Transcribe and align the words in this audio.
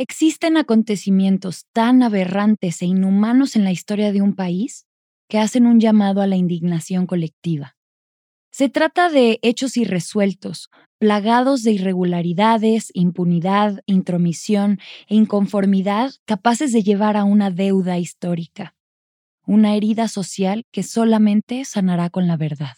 Existen 0.00 0.56
acontecimientos 0.56 1.66
tan 1.72 2.04
aberrantes 2.04 2.82
e 2.82 2.86
inhumanos 2.86 3.56
en 3.56 3.64
la 3.64 3.72
historia 3.72 4.12
de 4.12 4.22
un 4.22 4.36
país 4.36 4.86
que 5.28 5.40
hacen 5.40 5.66
un 5.66 5.80
llamado 5.80 6.22
a 6.22 6.28
la 6.28 6.36
indignación 6.36 7.04
colectiva. 7.04 7.76
Se 8.52 8.68
trata 8.68 9.10
de 9.10 9.40
hechos 9.42 9.76
irresueltos, 9.76 10.70
plagados 11.00 11.64
de 11.64 11.72
irregularidades, 11.72 12.92
impunidad, 12.94 13.80
intromisión 13.86 14.78
e 15.08 15.16
inconformidad 15.16 16.12
capaces 16.26 16.72
de 16.72 16.84
llevar 16.84 17.16
a 17.16 17.24
una 17.24 17.50
deuda 17.50 17.98
histórica, 17.98 18.76
una 19.46 19.74
herida 19.74 20.06
social 20.06 20.64
que 20.70 20.84
solamente 20.84 21.64
sanará 21.64 22.08
con 22.08 22.28
la 22.28 22.36
verdad. 22.36 22.76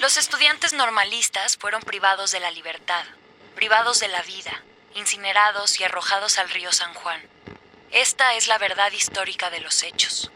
Los 0.00 0.16
estudiantes 0.16 0.72
normalistas 0.72 1.56
fueron 1.56 1.82
privados 1.82 2.30
de 2.30 2.38
la 2.38 2.52
libertad, 2.52 3.02
privados 3.54 4.00
de 4.00 4.08
la 4.08 4.22
vida, 4.22 4.62
incinerados 4.94 5.80
y 5.80 5.84
arrojados 5.84 6.38
al 6.38 6.48
río 6.50 6.72
San 6.72 6.92
Juan. 6.94 7.20
Esta 7.92 8.34
es 8.34 8.48
la 8.48 8.58
verdad 8.58 8.92
histórica 8.92 9.50
de 9.50 9.60
los 9.60 9.82
hechos 9.82 10.30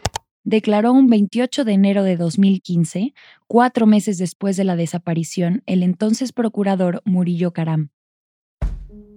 declaró 0.45 0.93
un 0.93 1.09
28 1.09 1.65
de 1.65 1.73
enero 1.73 2.03
de 2.03 2.15
2015, 2.15 3.13
cuatro 3.47 3.87
meses 3.87 4.17
después 4.17 4.55
de 4.55 4.63
la 4.63 4.75
desaparición, 4.75 5.63
el 5.65 5.83
entonces 5.83 6.31
procurador 6.31 7.01
Murillo 7.03 7.51
Caram. 7.51 7.89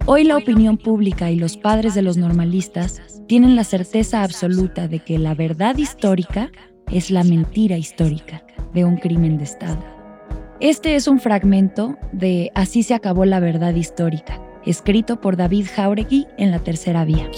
Hoy 0.05 0.23
la 0.23 0.37
opinión 0.37 0.77
pública 0.77 1.29
y 1.29 1.35
los 1.35 1.55
padres 1.55 1.93
de 1.93 2.01
los 2.01 2.17
normalistas 2.17 3.01
tienen 3.27 3.55
la 3.55 3.63
certeza 3.63 4.23
absoluta 4.23 4.87
de 4.87 4.99
que 4.99 5.19
la 5.19 5.35
verdad 5.35 5.77
histórica 5.77 6.51
es 6.91 7.11
la 7.11 7.23
mentira 7.23 7.77
histórica 7.77 8.43
de 8.73 8.85
un 8.85 8.97
crimen 8.97 9.37
de 9.37 9.43
Estado. 9.43 9.98
Este 10.59 10.95
es 10.95 11.07
un 11.07 11.21
fragmento 11.21 11.97
de 12.11 12.51
Así 12.53 12.83
se 12.83 12.93
acabó 12.93 13.23
la 13.23 13.39
verdad 13.39 13.73
histórica, 13.75 14.41
escrito 14.65 15.21
por 15.21 15.37
David 15.37 15.67
Jauregui 15.73 16.27
en 16.37 16.51
la 16.51 16.59
tercera 16.59 17.05
vía. 17.05 17.29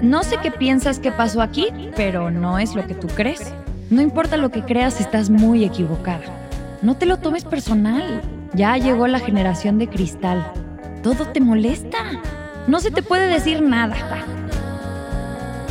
No 0.00 0.22
sé 0.22 0.36
qué 0.42 0.50
piensas 0.50 0.98
que 0.98 1.12
pasó 1.12 1.42
aquí, 1.42 1.66
pero 1.94 2.30
no 2.30 2.58
es 2.58 2.74
lo 2.74 2.86
que 2.86 2.94
tú 2.94 3.08
crees. 3.08 3.52
No 3.90 4.00
importa 4.00 4.36
lo 4.36 4.50
que 4.50 4.62
creas, 4.62 5.00
estás 5.00 5.28
muy 5.28 5.64
equivocada. 5.64 6.24
No 6.80 6.96
te 6.96 7.04
lo 7.04 7.18
tomes 7.18 7.44
personal. 7.44 8.22
Ya 8.54 8.76
llegó 8.78 9.06
la 9.06 9.18
generación 9.20 9.78
de 9.78 9.88
cristal. 9.88 10.50
Todo 11.02 11.28
te 11.28 11.40
molesta. 11.40 11.98
No 12.66 12.80
se 12.80 12.90
te 12.90 13.02
puede 13.02 13.26
decir 13.26 13.60
nada. 13.60 13.96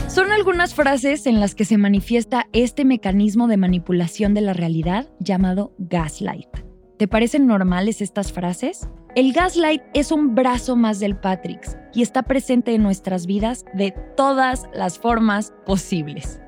Son 0.08 0.32
algunas 0.32 0.76
frases 0.76 1.26
en 1.26 1.40
las 1.40 1.56
que 1.56 1.66
se 1.66 1.78
manifiesta 1.78 2.48
este 2.54 2.86
mecanismo 2.86 3.48
de 3.48 3.58
manipulación 3.58 4.34
de 4.34 4.42
la 4.42 4.54
realidad 4.54 5.10
llamado 5.20 5.74
gaslight. 5.80 6.50
¿Te 6.98 7.08
parecen 7.08 7.48
normales 7.48 8.02
estas 8.02 8.32
frases? 8.32 8.88
El 9.14 9.34
gaslight 9.34 9.84
es 9.94 10.14
un 10.14 10.36
brazo 10.36 10.78
más 10.78 11.02
del 11.02 11.18
Patrix 11.18 11.76
y 11.94 12.02
está 12.02 12.24
presente 12.24 12.74
en 12.74 12.82
nuestras 12.82 13.26
vidas 13.26 13.66
de 13.74 13.92
todas 14.16 14.70
las 14.74 15.00
formas 15.00 15.54
posibles. 15.66 16.40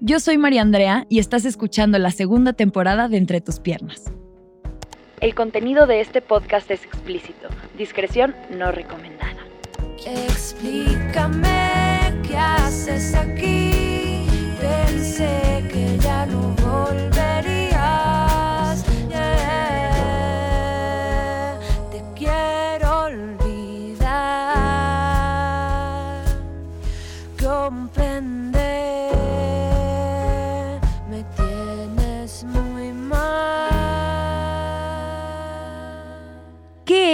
Yo 0.00 0.18
soy 0.18 0.36
María 0.36 0.62
Andrea 0.62 1.06
y 1.08 1.20
estás 1.20 1.44
escuchando 1.44 2.00
la 2.00 2.10
segunda 2.10 2.54
temporada 2.54 3.08
de 3.08 3.18
Entre 3.18 3.40
tus 3.40 3.60
piernas. 3.60 4.02
El 5.20 5.36
contenido 5.36 5.86
de 5.86 6.00
este 6.00 6.20
podcast 6.22 6.68
es 6.72 6.84
explícito. 6.84 7.46
Discreción 7.78 8.34
no 8.50 8.72
recomendada. 8.72 9.46
Explícame 10.04 11.50
qué 12.26 12.36
haces 12.36 13.14
aquí. 13.14 14.26
Pensé 14.60 15.64
que 15.70 15.98
ya 16.00 16.26
no 16.26 16.56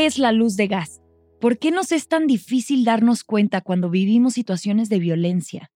es 0.07 0.19
la 0.19 0.33
luz 0.33 0.57
de 0.57 0.67
gas? 0.67 1.01
¿Por 1.41 1.59
qué 1.59 1.71
nos 1.71 1.93
es 1.93 2.09
tan 2.09 2.27
difícil 2.27 2.85
darnos 2.85 3.25
cuenta 3.25 3.61
cuando 3.61 3.89
vivimos 3.89 4.35
situaciones 4.35 4.89
de 4.89 4.99
violencia? 4.99 5.71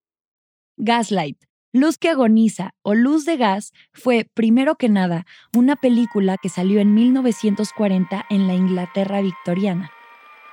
Gaslight, 0.76 1.38
Luz 1.72 1.98
que 1.98 2.08
agoniza 2.08 2.74
o 2.82 2.94
Luz 2.94 3.24
de 3.24 3.36
gas 3.36 3.72
fue, 3.92 4.28
primero 4.32 4.76
que 4.76 4.88
nada, 4.88 5.26
una 5.54 5.76
película 5.76 6.36
que 6.40 6.48
salió 6.48 6.80
en 6.80 6.94
1940 6.94 8.26
en 8.30 8.46
la 8.46 8.54
Inglaterra 8.54 9.20
victoriana. 9.20 9.90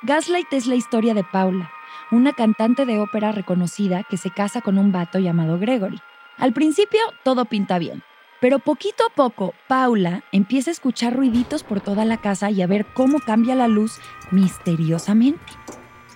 Gaslight 0.04 0.52
es 0.52 0.68
la 0.68 0.76
historia 0.76 1.14
de 1.14 1.24
Paula, 1.24 1.72
una 2.14 2.34
cantante 2.34 2.86
de 2.86 3.00
ópera 3.00 3.32
reconocida 3.32 4.04
que 4.04 4.18
se 4.18 4.32
casa 4.32 4.62
con 4.62 4.78
un 4.78 4.92
vato 4.92 5.20
llamado 5.20 5.60
Gregory. 5.60 6.00
Al 6.38 6.54
principio 6.54 7.00
todo 7.24 7.46
pinta 7.46 7.78
bien, 7.80 8.04
pero 8.44 8.60
poquito 8.60 9.06
a 9.06 9.14
poco, 9.14 9.54
Paula 9.70 10.24
empieza 10.34 10.70
a 10.70 10.74
escuchar 10.74 11.16
ruiditos 11.16 11.64
por 11.64 11.80
toda 11.80 12.04
la 12.04 12.18
casa 12.18 12.52
y 12.52 12.62
a 12.62 12.68
ver 12.68 12.86
cómo 12.94 13.20
cambia 13.20 13.56
la 13.56 13.70
luz 13.70 14.00
misteriosamente. 14.32 15.54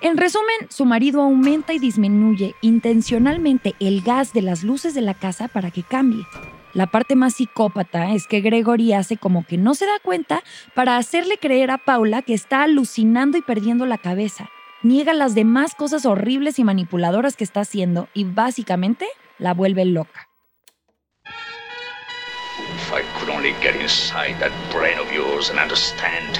En 0.01 0.17
resumen, 0.17 0.67
su 0.69 0.85
marido 0.85 1.21
aumenta 1.21 1.73
y 1.73 1.79
disminuye 1.79 2.53
intencionalmente 2.61 3.75
el 3.79 4.01
gas 4.01 4.33
de 4.33 4.41
las 4.41 4.63
luces 4.63 4.93
de 4.93 5.01
la 5.01 5.13
casa 5.13 5.47
para 5.47 5.71
que 5.71 5.83
cambie. 5.83 6.25
La 6.73 6.87
parte 6.87 7.15
más 7.15 7.35
psicópata 7.35 8.13
es 8.13 8.27
que 8.27 8.41
Gregory 8.41 8.91
hace 8.91 9.15
como 9.15 9.45
que 9.45 9.57
no 9.57 9.73
se 9.73 9.85
da 9.85 9.97
cuenta 10.03 10.43
para 10.75 10.97
hacerle 10.97 11.37
creer 11.37 11.71
a 11.71 11.77
Paula 11.77 12.21
que 12.21 12.33
está 12.33 12.61
alucinando 12.63 13.37
y 13.37 13.41
perdiendo 13.41 13.85
la 13.85 13.97
cabeza. 13.97 14.49
Niega 14.87 15.13
las 15.13 15.35
demás 15.35 15.75
cosas 15.75 16.05
horribles 16.05 16.59
y 16.59 16.63
manipuladoras 16.63 17.35
que 17.35 17.43
está 17.43 17.59
haciendo 17.59 18.07
y 18.13 18.23
básicamente 18.23 19.05
la 19.37 19.53
vuelve 19.53 19.83
loca. 19.83 20.29
If 21.25 22.93
I 22.93 23.01
could 23.19 23.29
only 23.29 23.51
get 23.61 23.75
inside 23.75 24.39
that 24.39 24.53
brain 24.71 24.97
of 24.97 25.11
yours 25.11 25.49
and 25.49 25.59
understand 25.59 26.39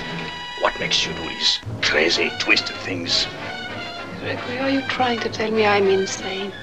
what 0.64 0.72
makes 0.80 1.06
you 1.06 1.12
do 1.16 1.28
these 1.28 1.60
crazy, 1.82 2.32
twisted 2.40 2.78
things. 2.86 3.28
Gregory, 4.22 4.60
are 4.60 4.72
you 4.72 4.82
trying 4.88 5.20
to 5.20 5.30
tell 5.30 5.52
me 5.52 5.66
I'm 5.66 5.90
insane? 5.90 6.54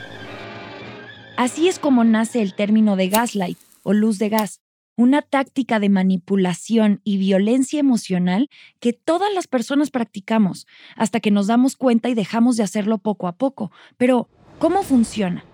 Así 1.37 1.69
es 1.69 1.79
como 1.79 2.03
nace 2.03 2.41
el 2.41 2.55
término 2.55 2.97
de 2.97 3.11
gaslight 3.11 3.59
o 3.83 3.93
luz 3.93 4.19
de 4.19 4.31
gas, 4.31 4.63
una 4.97 5.23
táctica 5.23 5.81
de 5.81 5.89
manipulación 5.89 7.01
y 7.05 7.19
violencia 7.19 7.81
emocional 7.81 8.49
que 8.81 8.93
todas 8.93 9.33
las 9.35 9.47
personas 9.47 9.91
practicamos 9.91 10.67
hasta 10.97 11.21
que 11.21 11.31
nos 11.31 11.47
damos 11.47 11.77
cuenta 11.77 12.09
y 12.09 12.15
dejamos 12.15 12.57
de 12.57 12.63
hacerlo 12.63 12.99
poco 12.99 13.27
a 13.27 13.33
poco. 13.33 13.73
Pero, 13.97 14.29
¿cómo 14.59 14.83
funciona? 14.83 15.45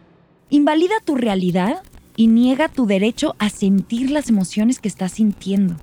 ¿Invalida 0.50 0.94
tu 1.04 1.14
realidad 1.14 1.82
y 2.20 2.26
niega 2.26 2.68
tu 2.68 2.84
derecho 2.84 3.34
a 3.38 3.48
sentir 3.48 4.10
las 4.10 4.28
emociones 4.28 4.78
que 4.78 4.88
estás 4.88 5.12
sintiendo. 5.12 5.76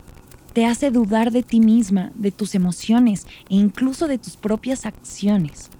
Te 0.53 0.65
hace 0.65 0.91
dudar 0.91 1.31
de 1.31 1.41
ti 1.41 1.59
misma, 1.59 2.11
de 2.13 2.29
tus 2.29 2.53
emociones 2.53 3.25
e 3.49 3.55
incluso 3.55 4.07
de 4.07 4.19
tus 4.19 4.37
propias 4.37 4.85
acciones. 4.85 5.71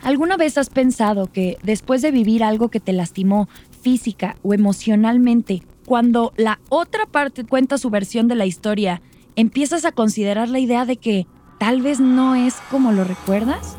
¿Alguna 0.00 0.36
vez 0.36 0.56
has 0.56 0.70
pensado 0.70 1.26
que 1.32 1.56
después 1.64 2.00
de 2.00 2.12
vivir 2.12 2.44
algo 2.44 2.68
que 2.68 2.78
te 2.78 2.92
lastimó 2.92 3.48
física 3.82 4.36
o 4.42 4.54
emocionalmente, 4.54 5.64
cuando 5.88 6.34
la 6.36 6.60
otra 6.68 7.06
parte 7.06 7.44
cuenta 7.44 7.78
su 7.78 7.88
versión 7.88 8.28
de 8.28 8.34
la 8.34 8.44
historia, 8.44 9.00
empiezas 9.36 9.86
a 9.86 9.92
considerar 9.92 10.50
la 10.50 10.58
idea 10.58 10.84
de 10.84 10.98
que 10.98 11.26
tal 11.58 11.80
vez 11.80 11.98
no 11.98 12.34
es 12.34 12.56
como 12.70 12.92
lo 12.92 13.04
recuerdas? 13.04 13.74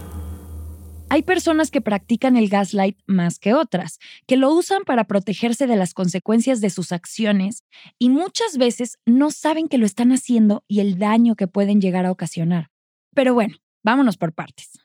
Hay 1.09 1.21
personas 1.21 1.69
que 1.69 1.81
practican 1.81 2.35
el 2.35 2.49
gaslight 2.49 2.97
más 3.05 3.37
que 3.37 3.53
otras, 3.53 3.99
que 4.25 4.37
lo 4.37 4.51
usan 4.51 4.85
para 4.85 5.03
protegerse 5.03 5.67
de 5.67 5.75
las 5.75 5.93
consecuencias 5.93 6.61
de 6.61 6.71
sus 6.71 6.91
acciones 6.91 7.63
y 7.99 8.09
muchas 8.09 8.57
veces 8.57 8.97
no 9.05 9.29
saben 9.29 9.67
que 9.67 9.77
lo 9.77 9.85
están 9.85 10.11
haciendo 10.11 10.63
y 10.67 10.79
el 10.79 10.97
daño 10.97 11.35
que 11.35 11.47
pueden 11.47 11.79
llegar 11.79 12.07
a 12.07 12.11
ocasionar. 12.11 12.71
Pero 13.13 13.35
bueno, 13.35 13.55
vámonos 13.83 14.17
por 14.17 14.33
partes. 14.33 14.79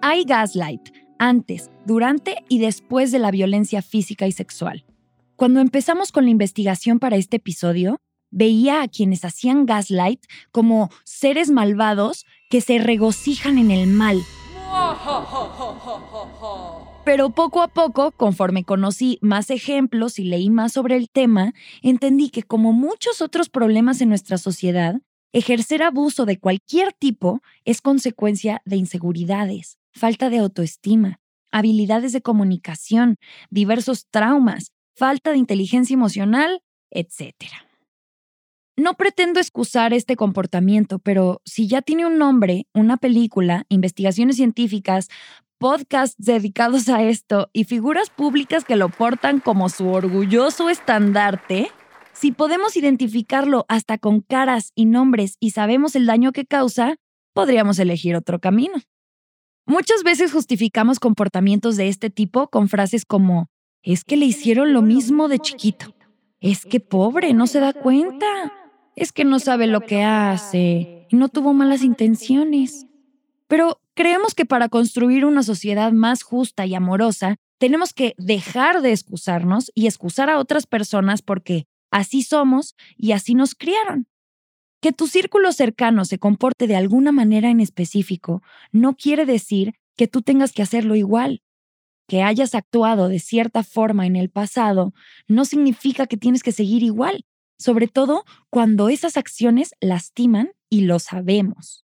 Hay 0.00 0.22
gaslight 0.22 1.05
antes, 1.18 1.70
durante 1.84 2.44
y 2.48 2.58
después 2.58 3.12
de 3.12 3.18
la 3.18 3.30
violencia 3.30 3.82
física 3.82 4.26
y 4.26 4.32
sexual. 4.32 4.84
Cuando 5.36 5.60
empezamos 5.60 6.12
con 6.12 6.24
la 6.24 6.30
investigación 6.30 6.98
para 6.98 7.16
este 7.16 7.36
episodio, 7.36 8.00
veía 8.30 8.82
a 8.82 8.88
quienes 8.88 9.24
hacían 9.24 9.66
gaslight 9.66 10.20
como 10.50 10.90
seres 11.04 11.50
malvados 11.50 12.24
que 12.50 12.60
se 12.60 12.78
regocijan 12.78 13.58
en 13.58 13.70
el 13.70 13.86
mal. 13.86 14.22
Pero 17.04 17.30
poco 17.30 17.62
a 17.62 17.68
poco, 17.68 18.10
conforme 18.10 18.64
conocí 18.64 19.18
más 19.20 19.50
ejemplos 19.50 20.18
y 20.18 20.24
leí 20.24 20.50
más 20.50 20.72
sobre 20.72 20.96
el 20.96 21.08
tema, 21.08 21.54
entendí 21.82 22.30
que 22.30 22.42
como 22.42 22.72
muchos 22.72 23.22
otros 23.22 23.48
problemas 23.48 24.00
en 24.00 24.08
nuestra 24.08 24.38
sociedad, 24.38 24.96
ejercer 25.32 25.82
abuso 25.82 26.26
de 26.26 26.38
cualquier 26.38 26.92
tipo 26.92 27.42
es 27.64 27.80
consecuencia 27.80 28.60
de 28.64 28.76
inseguridades, 28.76 29.78
falta 29.96 30.30
de 30.30 30.38
autoestima, 30.38 31.18
habilidades 31.50 32.12
de 32.12 32.22
comunicación, 32.22 33.16
diversos 33.50 34.06
traumas, 34.10 34.72
falta 34.94 35.32
de 35.32 35.38
inteligencia 35.38 35.94
emocional, 35.94 36.60
etc. 36.90 37.34
No 38.76 38.94
pretendo 38.94 39.40
excusar 39.40 39.94
este 39.94 40.16
comportamiento, 40.16 40.98
pero 40.98 41.40
si 41.44 41.66
ya 41.66 41.82
tiene 41.82 42.06
un 42.06 42.18
nombre, 42.18 42.66
una 42.74 42.98
película, 42.98 43.64
investigaciones 43.68 44.36
científicas, 44.36 45.08
podcasts 45.58 46.16
dedicados 46.18 46.88
a 46.90 47.02
esto 47.02 47.48
y 47.54 47.64
figuras 47.64 48.10
públicas 48.10 48.64
que 48.64 48.76
lo 48.76 48.90
portan 48.90 49.40
como 49.40 49.70
su 49.70 49.88
orgulloso 49.88 50.68
estandarte, 50.68 51.70
si 52.12 52.32
podemos 52.32 52.76
identificarlo 52.76 53.64
hasta 53.68 53.98
con 53.98 54.20
caras 54.20 54.72
y 54.74 54.84
nombres 54.84 55.36
y 55.40 55.50
sabemos 55.50 55.96
el 55.96 56.06
daño 56.06 56.32
que 56.32 56.44
causa, 56.44 56.96
podríamos 57.32 57.78
elegir 57.78 58.14
otro 58.16 58.40
camino. 58.40 58.74
Muchas 59.66 60.04
veces 60.04 60.32
justificamos 60.32 61.00
comportamientos 61.00 61.76
de 61.76 61.88
este 61.88 62.08
tipo 62.08 62.46
con 62.48 62.68
frases 62.68 63.04
como, 63.04 63.50
es 63.82 64.04
que 64.04 64.16
le 64.16 64.24
hicieron 64.24 64.72
lo 64.72 64.80
mismo 64.80 65.26
de 65.26 65.40
chiquito, 65.40 65.92
es 66.38 66.64
que 66.64 66.78
pobre, 66.78 67.34
no 67.34 67.48
se 67.48 67.58
da 67.58 67.72
cuenta, 67.72 68.26
es 68.94 69.10
que 69.10 69.24
no 69.24 69.40
sabe 69.40 69.66
lo 69.66 69.80
que 69.80 70.04
hace 70.04 71.08
y 71.10 71.16
no 71.16 71.28
tuvo 71.28 71.52
malas 71.52 71.82
intenciones. 71.82 72.86
Pero 73.48 73.80
creemos 73.94 74.36
que 74.36 74.46
para 74.46 74.68
construir 74.68 75.24
una 75.24 75.42
sociedad 75.42 75.90
más 75.90 76.22
justa 76.22 76.64
y 76.64 76.76
amorosa, 76.76 77.34
tenemos 77.58 77.92
que 77.92 78.14
dejar 78.18 78.82
de 78.82 78.92
excusarnos 78.92 79.72
y 79.74 79.86
excusar 79.86 80.30
a 80.30 80.38
otras 80.38 80.66
personas 80.68 81.22
porque 81.22 81.66
así 81.90 82.22
somos 82.22 82.76
y 82.96 83.12
así 83.12 83.34
nos 83.34 83.56
criaron. 83.56 84.06
Que 84.80 84.92
tu 84.92 85.06
círculo 85.06 85.52
cercano 85.52 86.04
se 86.04 86.18
comporte 86.18 86.66
de 86.66 86.76
alguna 86.76 87.12
manera 87.12 87.50
en 87.50 87.60
específico 87.60 88.42
no 88.72 88.94
quiere 88.94 89.26
decir 89.26 89.74
que 89.96 90.08
tú 90.08 90.22
tengas 90.22 90.52
que 90.52 90.62
hacerlo 90.62 90.94
igual. 90.94 91.42
Que 92.08 92.22
hayas 92.22 92.54
actuado 92.54 93.08
de 93.08 93.18
cierta 93.18 93.62
forma 93.62 94.06
en 94.06 94.16
el 94.16 94.30
pasado 94.30 94.92
no 95.26 95.44
significa 95.44 96.06
que 96.06 96.16
tienes 96.16 96.42
que 96.42 96.52
seguir 96.52 96.82
igual 96.82 97.24
sobre 97.58 97.88
todo 97.88 98.24
cuando 98.50 98.88
esas 98.88 99.16
acciones 99.16 99.74
lastiman 99.80 100.52
y 100.68 100.82
lo 100.82 100.98
sabemos. 100.98 101.84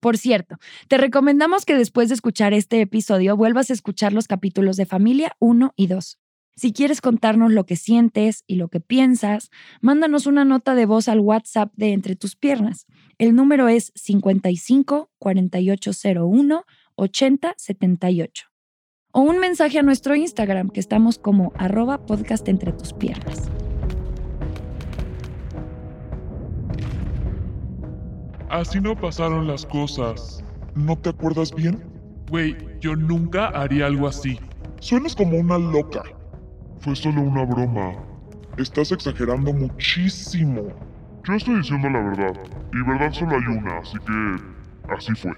Por 0.00 0.16
cierto, 0.16 0.56
te 0.88 0.96
recomendamos 0.96 1.64
que 1.64 1.74
después 1.74 2.08
de 2.08 2.14
escuchar 2.14 2.54
este 2.54 2.80
episodio 2.80 3.36
vuelvas 3.36 3.70
a 3.70 3.72
escuchar 3.72 4.12
los 4.12 4.28
capítulos 4.28 4.76
de 4.76 4.86
Familia 4.86 5.32
1 5.40 5.72
y 5.76 5.88
2. 5.88 6.18
Si 6.58 6.72
quieres 6.72 7.00
contarnos 7.00 7.52
lo 7.52 7.66
que 7.66 7.76
sientes 7.76 8.42
y 8.48 8.56
lo 8.56 8.66
que 8.66 8.80
piensas, 8.80 9.52
mándanos 9.80 10.26
una 10.26 10.44
nota 10.44 10.74
de 10.74 10.86
voz 10.86 11.06
al 11.06 11.20
WhatsApp 11.20 11.72
de 11.76 11.92
Entre 11.92 12.16
tus 12.16 12.34
Piernas. 12.34 12.88
El 13.16 13.36
número 13.36 13.68
es 13.68 13.92
55 13.94 15.08
4801 15.20 16.64
8078. 16.96 18.46
O 19.12 19.20
un 19.20 19.38
mensaje 19.38 19.78
a 19.78 19.84
nuestro 19.84 20.16
Instagram, 20.16 20.70
que 20.70 20.80
estamos 20.80 21.20
como 21.20 21.52
arroba 21.54 22.04
podcast 22.06 22.48
entre 22.48 22.72
tus 22.72 22.92
piernas. 22.92 23.48
Así 28.50 28.80
no 28.80 29.00
pasaron 29.00 29.46
las 29.46 29.64
cosas. 29.64 30.42
¿No 30.74 30.98
te 30.98 31.10
acuerdas 31.10 31.54
bien? 31.54 31.84
Güey, 32.28 32.56
yo 32.80 32.96
nunca 32.96 33.46
haría 33.46 33.86
algo 33.86 34.08
así. 34.08 34.40
Suenas 34.80 35.14
como 35.14 35.38
una 35.38 35.56
loca. 35.56 36.02
Fue 36.80 36.94
solo 36.94 37.22
una 37.22 37.44
broma. 37.44 37.92
Estás 38.56 38.92
exagerando 38.92 39.52
muchísimo. 39.52 40.68
Yo 41.24 41.34
estoy 41.34 41.56
diciendo 41.56 41.90
la 41.90 42.00
verdad. 42.00 42.34
Y 42.72 42.88
verdad 42.88 43.12
solo 43.12 43.32
hay 43.32 43.56
una, 43.56 43.78
así 43.78 43.98
que... 43.98 44.92
Así 44.92 45.14
fue. 45.14 45.32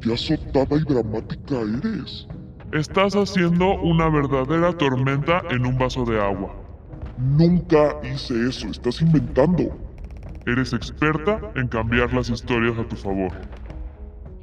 Qué 0.00 0.12
azotada 0.12 0.76
y 0.76 0.84
dramática 0.84 1.60
eres. 1.60 2.28
Estás 2.72 3.14
haciendo 3.14 3.74
una 3.80 4.08
verdadera 4.08 4.76
tormenta 4.76 5.42
en 5.50 5.66
un 5.66 5.78
vaso 5.78 6.04
de 6.04 6.20
agua. 6.20 6.54
Nunca 7.18 7.96
hice 8.02 8.48
eso, 8.48 8.68
estás 8.68 9.00
inventando. 9.02 9.76
Eres 10.46 10.72
experta 10.72 11.40
en 11.56 11.68
cambiar 11.68 12.12
las 12.12 12.30
historias 12.30 12.78
a 12.78 12.86
tu 12.86 12.96
favor. 12.96 13.32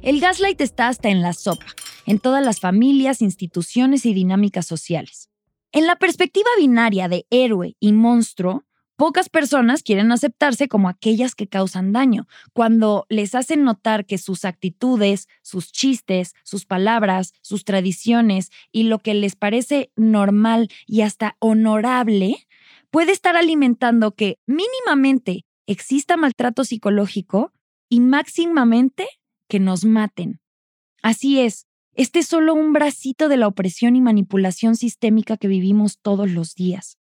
El 0.02 0.20
gaslight 0.20 0.60
está 0.60 0.88
hasta 0.88 1.08
en 1.08 1.22
la 1.22 1.32
sopa, 1.32 1.66
en 2.06 2.18
todas 2.18 2.44
las 2.44 2.60
familias, 2.60 3.22
instituciones 3.22 4.06
y 4.06 4.14
dinámicas 4.14 4.66
sociales. 4.66 5.29
En 5.72 5.86
la 5.86 5.96
perspectiva 5.96 6.48
binaria 6.58 7.08
de 7.08 7.26
héroe 7.30 7.76
y 7.78 7.92
monstruo, 7.92 8.64
pocas 8.96 9.28
personas 9.28 9.84
quieren 9.84 10.10
aceptarse 10.10 10.66
como 10.68 10.88
aquellas 10.88 11.36
que 11.36 11.46
causan 11.46 11.92
daño, 11.92 12.26
cuando 12.52 13.06
les 13.08 13.36
hacen 13.36 13.62
notar 13.62 14.04
que 14.04 14.18
sus 14.18 14.44
actitudes, 14.44 15.28
sus 15.42 15.70
chistes, 15.70 16.34
sus 16.42 16.66
palabras, 16.66 17.32
sus 17.40 17.64
tradiciones 17.64 18.50
y 18.72 18.82
lo 18.84 18.98
que 18.98 19.14
les 19.14 19.36
parece 19.36 19.92
normal 19.94 20.68
y 20.86 21.02
hasta 21.02 21.36
honorable 21.38 22.48
puede 22.90 23.12
estar 23.12 23.36
alimentando 23.36 24.10
que 24.16 24.40
mínimamente 24.46 25.46
exista 25.66 26.16
maltrato 26.16 26.64
psicológico 26.64 27.52
y 27.88 28.00
máximamente 28.00 29.06
que 29.48 29.60
nos 29.60 29.84
maten. 29.84 30.40
Así 31.00 31.40
es, 31.40 31.66
este 32.00 32.20
es 32.20 32.28
solo 32.28 32.54
un 32.54 32.72
bracito 32.72 33.28
de 33.28 33.36
la 33.36 33.46
opresión 33.46 33.94
y 33.94 34.00
manipulación 34.00 34.74
sistémica 34.74 35.36
que 35.36 35.48
vivimos 35.48 35.98
todos 36.00 36.30
los 36.30 36.54
días. 36.54 36.96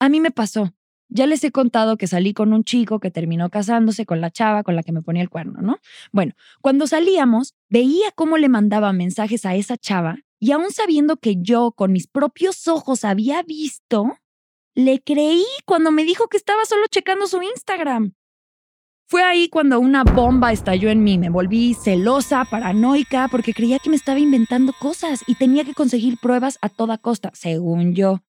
A 0.00 0.08
mí 0.08 0.20
me 0.20 0.30
pasó. 0.30 0.72
Ya 1.10 1.26
les 1.26 1.44
he 1.44 1.52
contado 1.52 1.98
que 1.98 2.06
salí 2.06 2.32
con 2.32 2.54
un 2.54 2.64
chico 2.64 2.98
que 2.98 3.10
terminó 3.10 3.50
casándose 3.50 4.06
con 4.06 4.22
la 4.22 4.30
chava 4.30 4.62
con 4.62 4.74
la 4.74 4.82
que 4.82 4.92
me 4.92 5.02
ponía 5.02 5.20
el 5.20 5.28
cuerno, 5.28 5.60
¿no? 5.60 5.80
Bueno, 6.12 6.32
cuando 6.62 6.86
salíamos, 6.86 7.54
veía 7.68 8.10
cómo 8.14 8.38
le 8.38 8.48
mandaba 8.48 8.94
mensajes 8.94 9.44
a 9.44 9.54
esa 9.54 9.76
chava 9.76 10.16
y 10.40 10.52
aún 10.52 10.70
sabiendo 10.70 11.18
que 11.18 11.36
yo 11.38 11.72
con 11.72 11.92
mis 11.92 12.06
propios 12.06 12.68
ojos 12.68 13.04
había 13.04 13.42
visto, 13.42 14.16
le 14.74 15.02
creí 15.02 15.44
cuando 15.66 15.90
me 15.90 16.04
dijo 16.04 16.28
que 16.28 16.38
estaba 16.38 16.64
solo 16.64 16.86
checando 16.90 17.26
su 17.26 17.42
Instagram. 17.42 18.14
Fue 19.08 19.22
ahí 19.22 19.48
cuando 19.48 19.78
una 19.78 20.02
bomba 20.02 20.50
estalló 20.50 20.90
en 20.90 21.04
mí. 21.04 21.16
Me 21.16 21.30
volví 21.30 21.74
celosa, 21.74 22.44
paranoica, 22.44 23.28
porque 23.30 23.54
creía 23.54 23.78
que 23.78 23.88
me 23.88 23.94
estaba 23.94 24.18
inventando 24.18 24.72
cosas 24.80 25.22
y 25.28 25.36
tenía 25.36 25.64
que 25.64 25.74
conseguir 25.74 26.18
pruebas 26.18 26.58
a 26.60 26.68
toda 26.68 26.98
costa, 26.98 27.30
según 27.32 27.94
yo. 27.94 28.24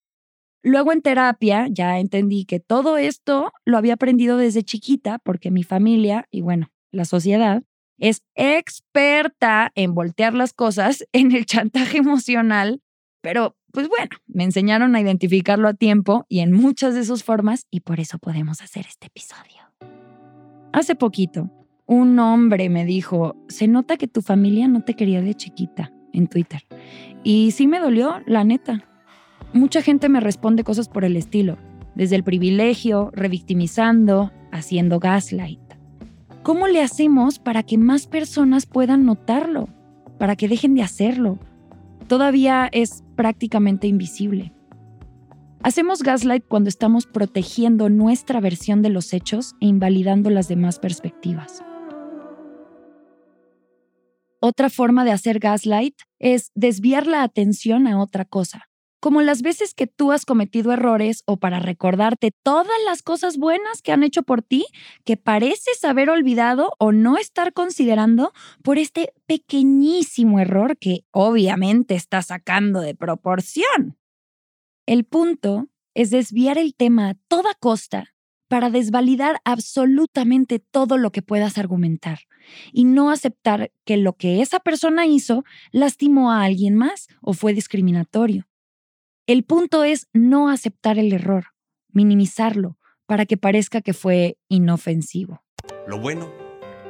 Luego 0.62 0.92
en 0.92 1.02
terapia 1.02 1.68
ya 1.72 1.98
entendí 1.98 2.46
que 2.46 2.60
todo 2.60 2.98
esto 2.98 3.52
lo 3.66 3.78
había 3.78 3.96
aprendido 3.96 4.38
desde 4.38 4.62
chiquita 4.62 5.18
porque 5.18 5.50
mi 5.50 5.64
familia 5.64 6.28
y 6.30 6.42
bueno, 6.42 6.72
la 6.92 7.06
sociedad 7.06 7.64
es 7.98 8.22
experta 8.36 9.72
en 9.74 9.96
voltear 9.96 10.36
las 10.36 10.54
cosas 10.54 11.08
en 11.12 11.32
el 11.32 11.48
chantaje 11.48 11.98
emocional, 11.98 12.84
pero 13.22 13.58
pues 13.72 13.90
bueno, 13.90 14.16
me 14.28 14.44
enseñaron 14.44 14.96
a 14.96 15.02
identificarlo 15.02 15.70
a 15.70 15.74
tiempo 15.74 16.26
y 16.30 16.42
en 16.42 16.52
muchas 16.52 16.94
de 16.94 17.04
sus 17.04 17.24
formas 17.24 17.66
y 17.72 17.80
por 17.80 18.00
eso 18.00 18.20
podemos 18.20 18.62
hacer 18.62 18.86
este 18.88 19.08
episodio. 19.08 19.57
Hace 20.74 20.96
poquito, 20.96 21.50
un 21.86 22.20
hombre 22.20 22.70
me 22.70 22.86
dijo, 22.86 23.36
se 23.48 23.68
nota 23.68 23.98
que 23.98 24.08
tu 24.08 24.22
familia 24.22 24.68
no 24.68 24.82
te 24.82 24.96
quería 24.96 25.22
de 25.22 25.34
chiquita 25.34 25.92
en 26.14 26.28
Twitter. 26.28 26.64
Y 27.24 27.52
sí 27.52 27.68
me 27.68 27.80
dolió, 27.80 28.22
la 28.26 28.44
neta. 28.44 28.84
Mucha 29.54 29.82
gente 29.82 30.10
me 30.10 30.20
responde 30.20 30.64
cosas 30.64 30.90
por 30.90 31.06
el 31.06 31.16
estilo, 31.16 31.58
desde 31.96 32.18
el 32.18 32.24
privilegio, 32.24 33.12
revictimizando, 33.14 34.32
haciendo 34.52 35.00
gaslight. 35.00 35.60
¿Cómo 36.44 36.68
le 36.68 36.82
hacemos 36.82 37.40
para 37.40 37.64
que 37.64 37.78
más 37.78 38.08
personas 38.08 38.66
puedan 38.66 39.06
notarlo? 39.06 39.70
Para 40.18 40.36
que 40.36 40.48
dejen 40.48 40.76
de 40.76 40.84
hacerlo, 40.84 41.40
todavía 42.08 42.70
es 42.72 43.04
prácticamente 43.16 43.88
invisible. 43.88 44.54
Hacemos 45.64 46.04
gaslight 46.04 46.46
cuando 46.48 46.70
estamos 46.70 47.08
protegiendo 47.08 47.90
nuestra 47.90 48.40
versión 48.40 48.82
de 48.82 48.90
los 48.90 49.12
hechos 49.12 49.56
e 49.60 49.66
invalidando 49.66 50.30
las 50.30 50.48
demás 50.48 50.80
perspectivas. 50.80 51.64
Otra 54.40 54.70
forma 54.70 55.04
de 55.04 55.12
hacer 55.12 55.40
gaslight 55.40 55.96
es 56.20 56.52
desviar 56.54 57.08
la 57.08 57.24
atención 57.24 57.88
a 57.88 58.00
otra 58.00 58.24
cosa, 58.24 58.70
como 59.00 59.22
las 59.22 59.42
veces 59.42 59.74
que 59.74 59.88
tú 59.88 60.12
has 60.12 60.26
cometido 60.26 60.72
errores 60.72 61.24
o 61.26 61.38
para 61.38 61.60
recordarte 61.60 62.32
todas 62.44 62.78
las 62.86 63.02
cosas 63.02 63.38
buenas 63.38 63.82
que 63.82 63.92
han 63.92 64.04
hecho 64.04 64.22
por 64.22 64.44
ti 64.44 64.68
que 65.06 65.18
pareces 65.18 65.84
haber 65.84 66.12
olvidado 66.12 66.74
o 66.78 66.92
no 66.92 67.18
estar 67.18 67.52
considerando 67.52 68.32
por 68.62 68.78
este 68.78 69.12
pequeñísimo 69.26 70.40
error 70.40 70.78
que 70.78 71.04
obviamente 71.12 71.96
está 71.96 72.22
sacando 72.22 72.80
de 72.80 72.94
proporción. 72.94 73.97
El 74.88 75.04
punto 75.04 75.68
es 75.96 76.12
desviar 76.12 76.58
el 76.58 76.74
tema 76.74 77.10
a 77.10 77.16
toda 77.28 77.54
costa 77.60 78.16
para 78.48 78.70
desvalidar 78.70 79.42
absolutamente 79.44 80.60
todo 80.60 80.98
lo 80.98 81.12
que 81.12 81.22
puedas 81.22 81.58
argumentar 81.58 82.20
y 82.72 82.86
no 82.86 83.12
aceptar 83.12 83.74
que 83.84 83.98
lo 83.98 84.14
que 84.14 84.42
esa 84.42 84.62
persona 84.62 85.06
hizo 85.06 85.44
lastimó 85.74 86.32
a 86.32 86.46
alguien 86.46 86.76
más 86.76 87.10
o 87.22 87.34
fue 87.34 87.54
discriminatorio. 87.54 88.48
El 89.26 89.44
punto 89.44 89.84
es 89.84 90.08
no 90.14 90.50
aceptar 90.50 90.98
el 90.98 91.12
error, 91.12 91.48
minimizarlo, 91.90 92.78
para 93.06 93.26
que 93.26 93.36
parezca 93.36 93.82
que 93.82 93.94
fue 93.94 94.38
inofensivo. 94.48 95.44
Lo 95.86 96.00
bueno 96.00 96.32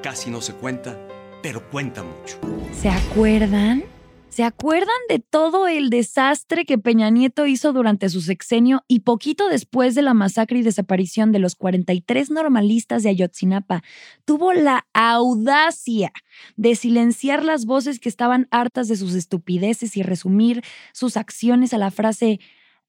casi 0.03 0.29
no 0.29 0.41
se 0.41 0.53
cuenta, 0.53 0.99
pero 1.41 1.67
cuenta 1.71 2.03
mucho. 2.03 2.39
¿Se 2.79 2.89
acuerdan? 2.89 3.96
¿Se 4.37 4.43
acuerdan 4.43 4.93
de 5.09 5.17
todo 5.17 5.67
el 5.67 5.89
desastre 5.89 6.65
que 6.65 6.77
Peña 6.77 7.09
Nieto 7.09 7.47
hizo 7.47 7.73
durante 7.73 8.07
su 8.07 8.21
sexenio 8.21 8.83
y 8.87 8.99
poquito 8.99 9.49
después 9.49 9.95
de 9.95 10.03
la 10.03 10.13
masacre 10.13 10.59
y 10.59 10.61
desaparición 10.61 11.31
de 11.31 11.39
los 11.39 11.55
43 11.55 12.29
normalistas 12.29 13.01
de 13.01 13.09
Ayotzinapa? 13.09 13.81
Tuvo 14.25 14.53
la 14.53 14.85
audacia 14.93 16.11
de 16.55 16.75
silenciar 16.75 17.43
las 17.43 17.65
voces 17.65 17.99
que 17.99 18.09
estaban 18.09 18.47
hartas 18.51 18.87
de 18.87 18.97
sus 18.97 19.15
estupideces 19.15 19.97
y 19.97 20.03
resumir 20.03 20.63
sus 20.93 21.17
acciones 21.17 21.73
a 21.73 21.79
la 21.79 21.89
frase, 21.89 22.39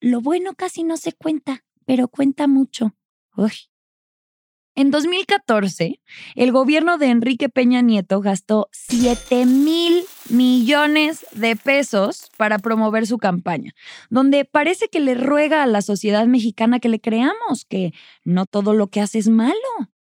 lo 0.00 0.20
bueno 0.20 0.52
casi 0.52 0.84
no 0.84 0.98
se 0.98 1.12
cuenta, 1.12 1.64
pero 1.86 2.08
cuenta 2.08 2.46
mucho. 2.46 2.94
Uy, 3.38 3.52
en 4.74 4.90
2014, 4.90 6.00
el 6.36 6.52
gobierno 6.52 6.98
de 6.98 7.06
Enrique 7.06 7.48
Peña 7.48 7.82
Nieto 7.82 8.20
gastó 8.20 8.68
7 8.72 9.44
mil 9.46 10.04
millones 10.30 11.26
de 11.32 11.56
pesos 11.56 12.30
para 12.36 12.58
promover 12.58 13.06
su 13.06 13.18
campaña, 13.18 13.72
donde 14.08 14.44
parece 14.44 14.88
que 14.88 15.00
le 15.00 15.14
ruega 15.14 15.62
a 15.62 15.66
la 15.66 15.82
sociedad 15.82 16.26
mexicana 16.26 16.78
que 16.78 16.88
le 16.88 17.00
creamos, 17.00 17.64
que 17.68 17.92
no 18.24 18.46
todo 18.46 18.72
lo 18.72 18.86
que 18.86 19.00
hace 19.00 19.18
es 19.18 19.28
malo, 19.28 19.58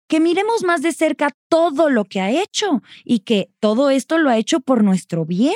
que 0.08 0.20
miremos 0.20 0.64
más 0.64 0.82
de 0.82 0.92
cerca 0.92 1.32
todo 1.50 1.90
lo 1.90 2.06
que 2.06 2.22
ha 2.22 2.30
hecho 2.30 2.82
y 3.04 3.20
que 3.20 3.50
todo 3.60 3.90
esto 3.90 4.18
lo 4.18 4.30
ha 4.30 4.38
hecho 4.38 4.60
por 4.60 4.84
nuestro 4.84 5.26
bien. 5.26 5.56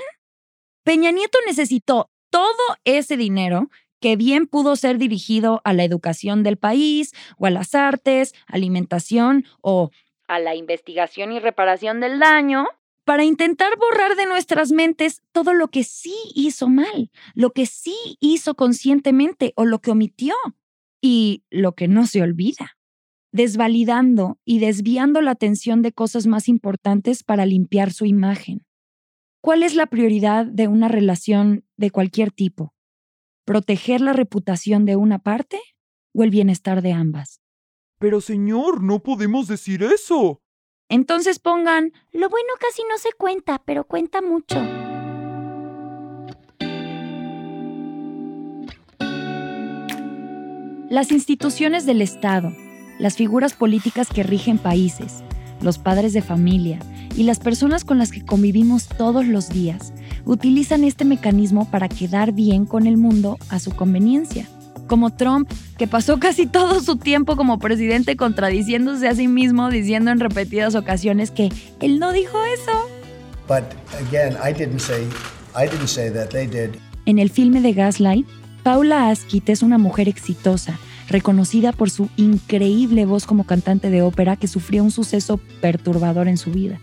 Peña 0.83 1.12
Nieto 1.12 1.38
necesitó 1.45 2.10
todo 2.29 2.77
ese 2.83 3.15
dinero 3.15 3.69
que 4.03 4.17
bien 4.17 4.48
pudo 4.48 4.75
ser 4.75 4.98
dirigido 4.98 5.62
a 5.63 5.72
la 5.72 5.86
educación 5.86 6.43
del 6.43 6.57
país 6.57 7.13
o 7.38 7.45
a 7.45 7.50
las 7.50 7.74
artes, 7.74 8.33
alimentación 8.48 9.45
o 9.62 9.91
a 10.27 10.39
la 10.39 10.55
investigación 10.55 11.31
y 11.31 11.39
reparación 11.39 12.01
del 12.01 12.19
daño, 12.19 12.67
para 13.05 13.24
intentar 13.24 13.77
borrar 13.77 14.17
de 14.17 14.25
nuestras 14.25 14.74
mentes 14.74 15.22
todo 15.31 15.53
lo 15.53 15.69
que 15.69 15.86
sí 15.86 16.15
hizo 16.36 16.67
mal, 16.67 17.12
lo 17.33 17.51
que 17.51 17.65
sí 17.65 17.95
hizo 18.19 18.55
conscientemente 18.55 19.53
o 19.55 19.63
lo 19.63 19.79
que 19.79 19.91
omitió 19.91 20.36
y 21.01 21.45
lo 21.50 21.72
que 21.72 21.88
no 21.88 22.05
se 22.05 22.22
olvida, 22.22 22.77
desvalidando 23.31 24.38
y 24.43 24.60
desviando 24.60 25.22
la 25.22 25.31
atención 25.31 25.81
de 25.81 25.93
cosas 25.93 26.27
más 26.27 26.50
importantes 26.50 27.24
para 27.24 27.45
limpiar 27.45 27.93
su 27.93 28.05
imagen. 28.05 28.65
¿Cuál 29.39 29.63
es 29.63 29.75
la 29.75 29.86
prioridad 29.86 30.45
de 30.45 30.67
una 30.67 30.89
relación 30.89 31.63
de 31.77 31.89
cualquier 31.89 32.31
tipo? 32.31 32.73
Proteger 33.45 34.01
la 34.01 34.13
reputación 34.13 34.85
de 34.85 34.95
una 34.95 35.19
parte 35.19 35.59
o 36.13 36.23
el 36.23 36.29
bienestar 36.29 36.81
de 36.81 36.93
ambas. 36.93 37.41
Pero 38.00 38.21
señor, 38.21 38.83
no 38.83 39.00
podemos 39.00 39.47
decir 39.47 39.83
eso. 39.83 40.41
Entonces 40.89 41.39
pongan, 41.39 41.91
lo 42.12 42.29
bueno 42.29 42.53
casi 42.59 42.83
no 42.89 42.97
se 42.97 43.09
cuenta, 43.17 43.62
pero 43.65 43.85
cuenta 43.85 44.21
mucho. 44.21 44.59
Las 50.89 51.12
instituciones 51.12 51.85
del 51.85 52.01
Estado, 52.01 52.53
las 53.00 53.15
figuras 53.17 53.53
políticas 53.53 54.09
que 54.09 54.21
rigen 54.21 54.59
países, 54.59 55.23
los 55.62 55.79
padres 55.79 56.13
de 56.13 56.21
familia 56.21 56.79
y 57.15 57.24
las 57.24 57.39
personas 57.39 57.84
con 57.84 57.98
las 57.98 58.12
que 58.12 58.25
convivimos 58.25 58.88
todos 58.88 59.25
los 59.25 59.50
días 59.50 59.93
utilizan 60.25 60.84
este 60.84 61.05
mecanismo 61.05 61.70
para 61.70 61.89
quedar 61.89 62.32
bien 62.32 62.65
con 62.65 62.88
el 62.88 62.98
mundo 62.98 63.38
a 63.50 63.60
su 63.60 63.72
conveniencia. 63.72 64.48
Como 64.88 65.12
Trump, 65.12 65.50
que 65.77 65.88
pasó 65.88 66.20
casi 66.20 66.46
todo 66.46 66.82
su 66.82 66.98
tiempo 66.98 67.36
como 67.36 67.60
presidente 67.60 68.15
contradiciéndose 68.15 69.08
a 69.08 69.15
sí 69.15 69.27
mismo, 69.27 69.70
diciendo 69.70 70.12
en 70.12 70.20
repetidas 70.20 70.75
ocasiones 70.75 71.32
que 71.32 71.51
él 71.79 72.00
no 72.00 72.12
dijo 72.12 72.38
eso. 72.43 72.72
En 77.05 77.20
el 77.20 77.29
filme 77.29 77.62
de 77.62 77.74
Gaslight, 77.74 78.27
Paula 78.63 79.10
Askit 79.10 79.50
es 79.50 79.62
una 79.62 79.77
mujer 79.77 80.08
exitosa, 80.08 80.79
reconocida 81.10 81.74
por 81.74 81.89
su 81.89 82.10
increíble 82.15 83.05
voz 83.05 83.25
como 83.25 83.46
cantante 83.46 83.89
de 83.89 84.01
ópera 84.01 84.38
que 84.38 84.48
sufrió 84.48 84.84
un 84.84 84.91
suceso 84.91 85.38
perturbador 85.62 86.27
en 86.27 86.38
su 86.38 86.51
vida, 86.51 86.79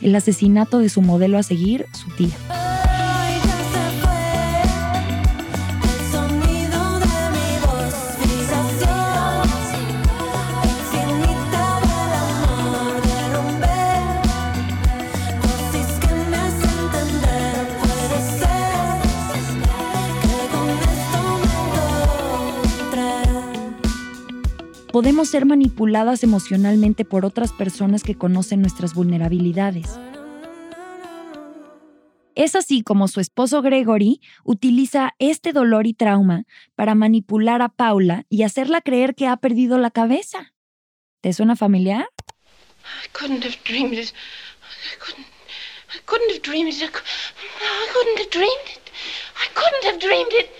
el 0.00 0.14
asesinato 0.14 0.78
de 0.78 0.88
su 0.88 1.02
modelo 1.02 1.38
a 1.38 1.42
seguir, 1.42 1.86
su 1.92 2.10
tía. 2.10 2.73
Podemos 24.94 25.28
ser 25.28 25.44
manipuladas 25.44 26.22
emocionalmente 26.22 27.04
por 27.04 27.24
otras 27.24 27.52
personas 27.52 28.04
que 28.04 28.14
conocen 28.14 28.60
nuestras 28.60 28.94
vulnerabilidades. 28.94 29.98
Es 32.36 32.54
así 32.54 32.84
como 32.84 33.08
su 33.08 33.18
esposo 33.18 33.60
Gregory 33.60 34.20
utiliza 34.44 35.16
este 35.18 35.52
dolor 35.52 35.88
y 35.88 35.94
trauma 35.94 36.44
para 36.76 36.94
manipular 36.94 37.60
a 37.60 37.70
Paula 37.70 38.24
y 38.28 38.44
hacerla 38.44 38.82
creer 38.82 39.16
que 39.16 39.26
ha 39.26 39.36
perdido 39.36 39.78
la 39.78 39.90
cabeza. 39.90 40.54
¿Te 41.22 41.32
suena 41.32 41.56
familiar? 41.56 42.06
I 49.34 49.48
couldn't 49.54 49.84
have 49.84 49.98
dreamed 49.98 50.32
it. 50.38 50.50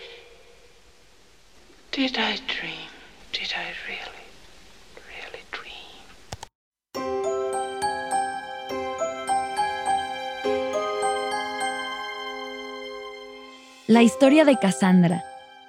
La 13.86 14.02
historia 14.02 14.46
de 14.46 14.56
Cassandra, 14.56 15.26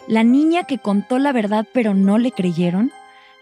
la 0.08 0.24
niña 0.24 0.64
que 0.64 0.78
contó 0.78 1.20
la 1.20 1.34
verdad 1.34 1.68
pero 1.74 1.94
no 1.94 2.18
le 2.18 2.32
creyeron, 2.32 2.94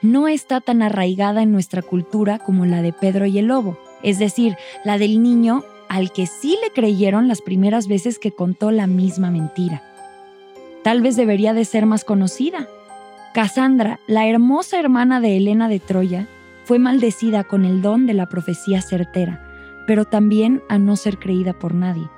no 0.02 0.28
está 0.28 0.62
tan 0.62 0.82
arraigada 0.82 1.44
en 1.44 1.52
nuestra 1.52 1.84
cultura 1.84 2.40
como 2.40 2.66
la 2.66 2.82
de 2.82 2.92
Pedro 2.92 3.28
y 3.28 3.38
el 3.38 3.46
Lobo, 3.46 3.78
es 4.02 4.18
decir, 4.18 4.58
la 4.84 4.98
del 4.98 5.22
niño 5.22 5.64
al 5.90 6.12
que 6.12 6.26
sí 6.26 6.58
le 6.64 6.72
creyeron 6.72 7.28
las 7.28 7.42
primeras 7.42 7.88
veces 7.88 8.18
que 8.18 8.32
contó 8.32 8.72
la 8.72 8.88
misma 8.88 9.30
mentira. 9.30 9.84
Tal 10.82 11.04
vez 11.04 11.16
debería 11.16 11.54
de 11.54 11.66
ser 11.66 11.86
más 11.86 12.04
conocida. 12.04 12.68
Cassandra, 13.36 14.00
la 14.08 14.28
hermosa 14.28 14.80
hermana 14.80 15.22
de 15.22 15.38
Helena 15.38 15.70
de 15.70 15.82
Troya, 15.82 16.28
fue 16.66 16.80
maldecida 16.80 17.44
con 17.44 17.64
el 17.64 17.84
don 17.84 18.08
de 18.08 18.16
la 18.16 18.26
profecía 18.26 18.82
certera, 18.82 19.46
pero 19.86 20.06
también 20.06 20.64
a 20.68 20.80
no 20.80 20.96
ser 20.96 21.20
creída 21.20 21.54
por 21.54 21.76
nadie. 21.76 22.10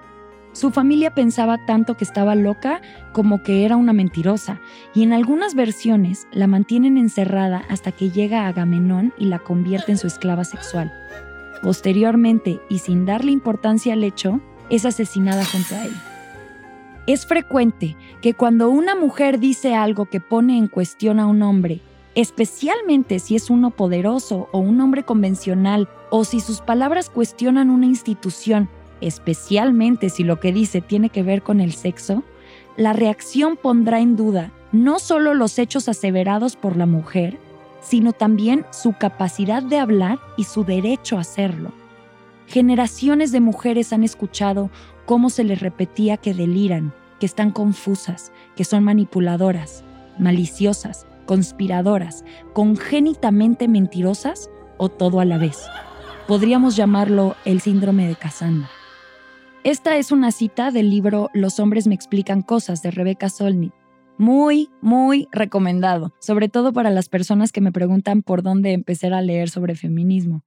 Su 0.55 0.71
familia 0.71 1.13
pensaba 1.13 1.57
tanto 1.65 1.97
que 1.97 2.05
estaba 2.05 2.33
loca 2.33 2.79
como 3.11 3.43
que 3.43 3.65
era 3.65 3.75
una 3.75 3.91
mentirosa, 3.91 4.61
y 4.93 5.03
en 5.03 5.11
algunas 5.11 5.53
versiones 5.53 6.29
la 6.31 6.47
mantienen 6.47 6.97
encerrada 6.97 7.65
hasta 7.67 7.91
que 7.91 8.09
llega 8.09 8.47
Agamenón 8.47 9.13
y 9.17 9.25
la 9.25 9.39
convierte 9.39 9.91
en 9.91 9.97
su 9.97 10.07
esclava 10.07 10.45
sexual. 10.45 10.93
Posteriormente, 11.61 12.61
y 12.69 12.79
sin 12.79 13.05
darle 13.05 13.33
importancia 13.33 13.91
al 13.91 14.05
hecho, 14.05 14.39
es 14.69 14.85
asesinada 14.85 15.43
junto 15.43 15.75
a 15.75 15.83
él. 15.83 15.93
Es 17.05 17.25
frecuente 17.25 17.97
que 18.21 18.33
cuando 18.33 18.69
una 18.69 18.95
mujer 18.95 19.39
dice 19.39 19.75
algo 19.75 20.05
que 20.05 20.21
pone 20.21 20.57
en 20.57 20.69
cuestión 20.69 21.19
a 21.19 21.25
un 21.25 21.41
hombre, 21.41 21.81
especialmente 22.15 23.19
si 23.19 23.35
es 23.35 23.49
uno 23.49 23.71
poderoso 23.71 24.47
o 24.53 24.59
un 24.59 24.79
hombre 24.79 25.03
convencional, 25.03 25.89
o 26.11 26.23
si 26.23 26.39
sus 26.39 26.61
palabras 26.61 27.09
cuestionan 27.09 27.69
una 27.69 27.87
institución, 27.87 28.69
especialmente 29.01 30.09
si 30.09 30.23
lo 30.23 30.39
que 30.39 30.53
dice 30.53 30.81
tiene 30.81 31.09
que 31.09 31.23
ver 31.23 31.41
con 31.41 31.61
el 31.61 31.73
sexo, 31.73 32.23
la 32.77 32.93
reacción 32.93 33.57
pondrá 33.57 33.99
en 33.99 34.15
duda 34.15 34.51
no 34.71 34.99
solo 34.99 35.33
los 35.33 35.57
hechos 35.57 35.87
aseverados 35.87 36.55
por 36.55 36.75
la 36.75 36.85
mujer, 36.85 37.37
sino 37.81 38.11
también 38.13 38.65
su 38.71 38.93
capacidad 38.93 39.63
de 39.63 39.79
hablar 39.79 40.19
y 40.37 40.43
su 40.43 40.65
derecho 40.65 41.17
a 41.17 41.21
hacerlo. 41.21 41.71
Generaciones 42.47 43.31
de 43.31 43.39
mujeres 43.39 43.93
han 43.93 44.03
escuchado 44.03 44.69
cómo 45.05 45.29
se 45.29 45.43
les 45.43 45.61
repetía 45.61 46.17
que 46.17 46.33
deliran, 46.33 46.93
que 47.19 47.25
están 47.25 47.51
confusas, 47.51 48.31
que 48.55 48.65
son 48.65 48.83
manipuladoras, 48.83 49.83
maliciosas, 50.19 51.07
conspiradoras, 51.25 52.25
congénitamente 52.53 53.67
mentirosas 53.67 54.49
o 54.77 54.89
todo 54.89 55.19
a 55.19 55.25
la 55.25 55.37
vez. 55.37 55.65
Podríamos 56.27 56.75
llamarlo 56.75 57.35
el 57.45 57.61
síndrome 57.61 58.07
de 58.07 58.15
Cassandra. 58.15 58.69
Esta 59.65 59.97
es 59.97 60.11
una 60.11 60.31
cita 60.31 60.69
del 60.69 60.91
libro 60.91 61.31
Los 61.33 61.59
hombres 61.59 61.87
me 61.87 61.95
explican 61.95 62.43
cosas 62.43 62.83
de 62.83 62.91
Rebecca 62.91 63.29
Solnit. 63.29 63.73
Muy, 64.19 64.69
muy 64.79 65.27
recomendado, 65.31 66.13
sobre 66.21 66.49
todo 66.49 66.71
para 66.71 66.91
las 66.91 67.09
personas 67.09 67.51
que 67.51 67.61
me 67.61 67.71
preguntan 67.71 68.21
por 68.21 68.43
dónde 68.43 68.73
empezar 68.73 69.11
a 69.15 69.23
leer 69.23 69.49
sobre 69.49 69.73
feminismo. 69.73 70.43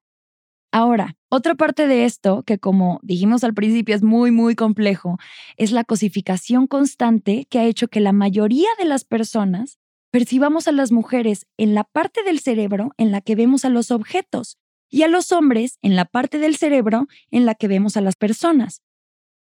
Ahora, 0.71 1.17
otra 1.31 1.57
parte 1.57 1.89
de 1.89 2.05
esto, 2.05 2.45
que 2.45 2.61
como 2.61 3.01
dijimos 3.03 3.43
al 3.43 3.55
principio 3.55 3.97
es 3.97 4.05
muy, 4.05 4.31
muy 4.31 4.55
complejo, 4.55 5.19
es 5.57 5.73
la 5.73 5.83
cosificación 5.83 6.69
constante 6.69 7.49
que 7.51 7.59
ha 7.59 7.65
hecho 7.65 7.89
que 7.89 7.99
la 7.99 8.13
mayoría 8.13 8.69
de 8.79 8.85
las 8.85 9.03
personas 9.03 9.81
percibamos 10.13 10.69
a 10.69 10.73
las 10.73 10.93
mujeres 10.93 11.49
en 11.57 11.75
la 11.75 11.83
parte 11.83 12.23
del 12.23 12.39
cerebro 12.39 12.93
en 12.99 13.11
la 13.11 13.21
que 13.21 13.35
vemos 13.35 13.65
a 13.65 13.69
los 13.69 13.91
objetos 13.91 14.59
y 14.89 15.03
a 15.03 15.09
los 15.09 15.33
hombres 15.33 15.81
en 15.83 15.97
la 15.97 16.05
parte 16.05 16.39
del 16.39 16.55
cerebro 16.55 17.09
en 17.33 17.47
la 17.47 17.57
que 17.57 17.67
vemos 17.67 17.97
a 17.97 18.01
las 18.01 18.15
personas. 18.15 18.81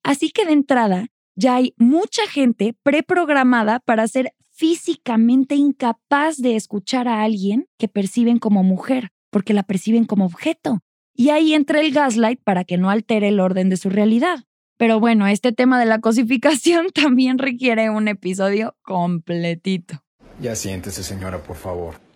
Así 0.03 0.31
que 0.31 0.45
de 0.45 0.53
entrada, 0.53 1.07
ya 1.35 1.55
hay 1.55 1.73
mucha 1.77 2.27
gente 2.27 2.75
preprogramada 2.83 3.79
para 3.79 4.07
ser 4.07 4.33
físicamente 4.51 5.55
incapaz 5.55 6.37
de 6.37 6.55
escuchar 6.55 7.07
a 7.07 7.23
alguien 7.23 7.67
que 7.77 7.87
perciben 7.87 8.39
como 8.39 8.61
mujer, 8.61 9.09
porque 9.29 9.53
la 9.53 9.63
perciben 9.63 10.03
como 10.05 10.25
objeto. 10.25 10.79
Y 11.13 11.29
ahí 11.29 11.53
entra 11.53 11.79
el 11.79 11.93
gaslight 11.93 12.41
para 12.43 12.63
que 12.65 12.77
no 12.77 12.89
altere 12.89 13.29
el 13.29 13.39
orden 13.39 13.69
de 13.69 13.77
su 13.77 13.89
realidad. 13.89 14.43
Pero 14.77 14.99
bueno, 14.99 15.27
este 15.27 15.51
tema 15.51 15.79
de 15.79 15.85
la 15.85 15.99
cosificación 15.99 16.87
también 16.93 17.37
requiere 17.37 17.89
un 17.89 18.07
episodio 18.07 18.75
completito. 18.81 20.03
Ya 20.41 20.55
siéntese, 20.55 21.03
señora, 21.03 21.43
por 21.43 21.57
favor. 21.57 22.08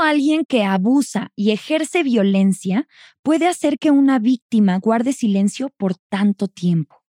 ¿Cómo 0.00 0.08
alguien 0.08 0.46
que 0.46 0.64
abusa 0.64 1.30
y 1.36 1.50
ejerce 1.50 2.02
violencia 2.02 2.88
puede 3.22 3.46
hacer 3.46 3.78
que 3.78 3.90
una 3.90 4.18
víctima 4.18 4.78
guarde 4.78 5.12
silencio 5.12 5.68
por 5.76 5.94
tanto 6.08 6.48
tiempo? 6.48 7.04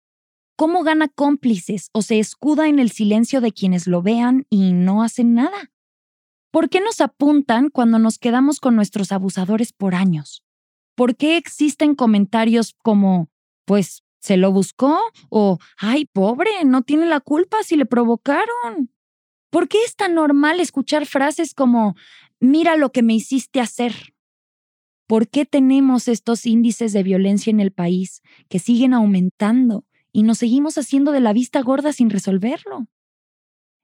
¿Cómo 0.57 0.83
gana 0.85 1.09
cómplices 1.09 1.91
o 1.93 2.01
se 2.01 2.19
escuda 2.19 2.67
en 2.67 2.79
el 2.79 2.91
silencio 2.91 3.43
de 3.43 3.53
quienes 3.53 3.87
lo 3.87 4.01
vean 4.01 4.47
y 4.49 4.73
no 4.73 5.03
hacen 5.03 5.35
nada? 5.35 5.71
¿Por 6.51 6.71
qué 6.71 6.81
nos 6.81 7.03
apuntan 7.03 7.69
cuando 7.69 7.99
nos 7.99 8.17
quedamos 8.19 8.59
con 8.59 8.75
nuestros 8.75 9.13
abusadores 9.13 9.75
por 9.75 9.95
años? 9.95 10.43
¿Por 10.95 11.15
qué 11.15 11.37
existen 11.37 11.95
comentarios 11.95 12.75
como, 12.83 13.29
pues, 13.67 14.03
se 14.19 14.39
lo 14.39 14.51
buscó? 14.51 14.99
o, 15.29 15.59
ay, 15.77 16.07
pobre, 16.07 16.49
no 16.65 16.81
tiene 16.81 17.05
la 17.05 17.21
culpa 17.21 17.59
si 17.65 17.77
le 17.77 17.85
provocaron? 17.85 18.91
¿Por 19.51 19.69
qué 19.69 19.79
es 19.85 19.97
tan 19.97 20.15
normal 20.15 20.61
escuchar 20.61 21.07
frases 21.07 21.55
como, 21.55 21.95
mira 22.41 22.77
lo 22.77 22.91
que 22.91 23.03
me 23.03 23.15
hiciste 23.15 23.61
hacer? 23.61 23.95
¿Por 25.07 25.29
qué 25.29 25.47
tenemos 25.47 26.07
estos 26.07 26.45
índices 26.45 26.93
de 26.93 27.03
violencia 27.03 27.51
en 27.51 27.61
el 27.61 27.73
país 27.73 28.23
que 28.49 28.59
siguen 28.59 28.93
aumentando 28.93 29.87
y 30.13 30.23
nos 30.23 30.39
seguimos 30.39 30.77
haciendo 30.77 31.13
de 31.13 31.21
la 31.21 31.33
vista 31.33 31.63
gorda 31.63 31.93
sin 31.93 32.11
resolverlo? 32.11 32.87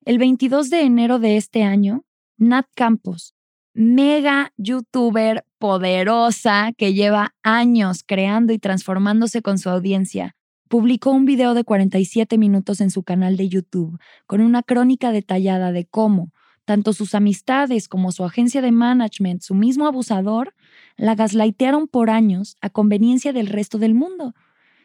El 0.04 0.18
22 0.18 0.68
de 0.68 0.82
enero 0.82 1.18
de 1.18 1.38
este 1.38 1.62
año, 1.62 2.04
Nat 2.36 2.66
Campos, 2.74 3.34
mega 3.72 4.52
youtuber 4.58 5.46
poderosa 5.58 6.72
que 6.76 6.92
lleva 6.92 7.34
años 7.42 8.02
creando 8.06 8.52
y 8.52 8.58
transformándose 8.58 9.40
con 9.40 9.58
su 9.58 9.70
audiencia, 9.70 10.36
publicó 10.68 11.10
un 11.10 11.24
video 11.24 11.54
de 11.54 11.64
47 11.64 12.36
minutos 12.36 12.82
en 12.82 12.90
su 12.90 13.02
canal 13.02 13.38
de 13.38 13.48
YouTube 13.48 13.98
con 14.26 14.42
una 14.42 14.62
crónica 14.62 15.10
detallada 15.10 15.72
de 15.72 15.86
cómo 15.86 16.33
tanto 16.64 16.92
sus 16.92 17.14
amistades 17.14 17.88
como 17.88 18.12
su 18.12 18.24
agencia 18.24 18.62
de 18.62 18.72
management, 18.72 19.42
su 19.42 19.54
mismo 19.54 19.86
abusador, 19.86 20.54
la 20.96 21.14
gaslightearon 21.14 21.88
por 21.88 22.10
años 22.10 22.56
a 22.60 22.70
conveniencia 22.70 23.32
del 23.32 23.48
resto 23.48 23.78
del 23.78 23.94
mundo, 23.94 24.34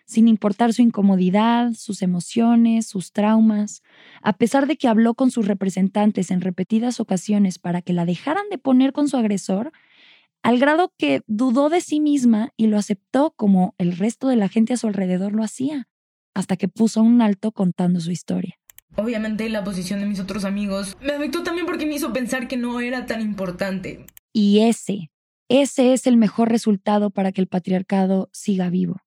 sin 0.06 0.28
importar 0.28 0.74
su 0.74 0.82
incomodidad, 0.82 1.74
sus 1.74 2.02
emociones, 2.02 2.88
sus 2.88 3.12
traumas, 3.12 3.84
a 4.22 4.34
pesar 4.34 4.66
de 4.68 4.76
que 4.76 4.88
habló 4.88 5.14
con 5.14 5.30
sus 5.32 5.48
representantes 5.48 6.32
en 6.32 6.42
repetidas 6.42 7.00
ocasiones 7.00 7.60
para 7.60 7.82
que 7.82 7.94
la 7.94 8.06
dejaran 8.06 8.50
de 8.50 8.58
poner 8.58 8.92
con 8.92 9.08
su 9.08 9.18
agresor, 9.18 9.72
al 10.42 10.58
grado 10.58 10.94
que 10.98 11.22
dudó 11.28 11.70
de 11.70 11.82
sí 11.82 12.00
misma 12.00 12.54
y 12.58 12.68
lo 12.68 12.78
aceptó 12.78 13.34
como 13.36 13.76
el 13.78 13.98
resto 13.98 14.28
de 14.28 14.36
la 14.36 14.50
gente 14.50 14.74
a 14.74 14.78
su 14.78 14.88
alrededor 14.88 15.34
lo 15.34 15.44
hacía, 15.44 15.88
hasta 16.34 16.58
que 16.58 16.68
puso 16.68 17.02
un 17.02 17.22
alto 17.22 17.52
contando 17.52 18.00
su 18.00 18.12
historia. 18.12 18.59
Obviamente 18.96 19.48
la 19.50 19.64
posición 19.64 20.00
de 20.00 20.06
mis 20.06 20.20
otros 20.20 20.46
amigos 20.46 20.98
me 21.02 21.14
afectó 21.14 21.44
también 21.44 21.66
porque 21.66 21.86
me 21.86 21.96
hizo 21.96 22.12
pensar 22.14 22.48
que 22.48 22.58
no 22.58 22.80
era 22.82 23.06
tan 23.06 23.22
importante. 23.22 24.06
Y 24.34 24.60
ese, 24.60 25.12
ese 25.48 25.94
es 25.94 26.06
el 26.08 26.18
mejor 26.18 26.50
resultado 26.50 27.10
para 27.10 27.32
que 27.32 27.42
el 27.42 27.48
patriarcado 27.48 28.30
siga 28.32 28.70
vivo, 28.70 28.98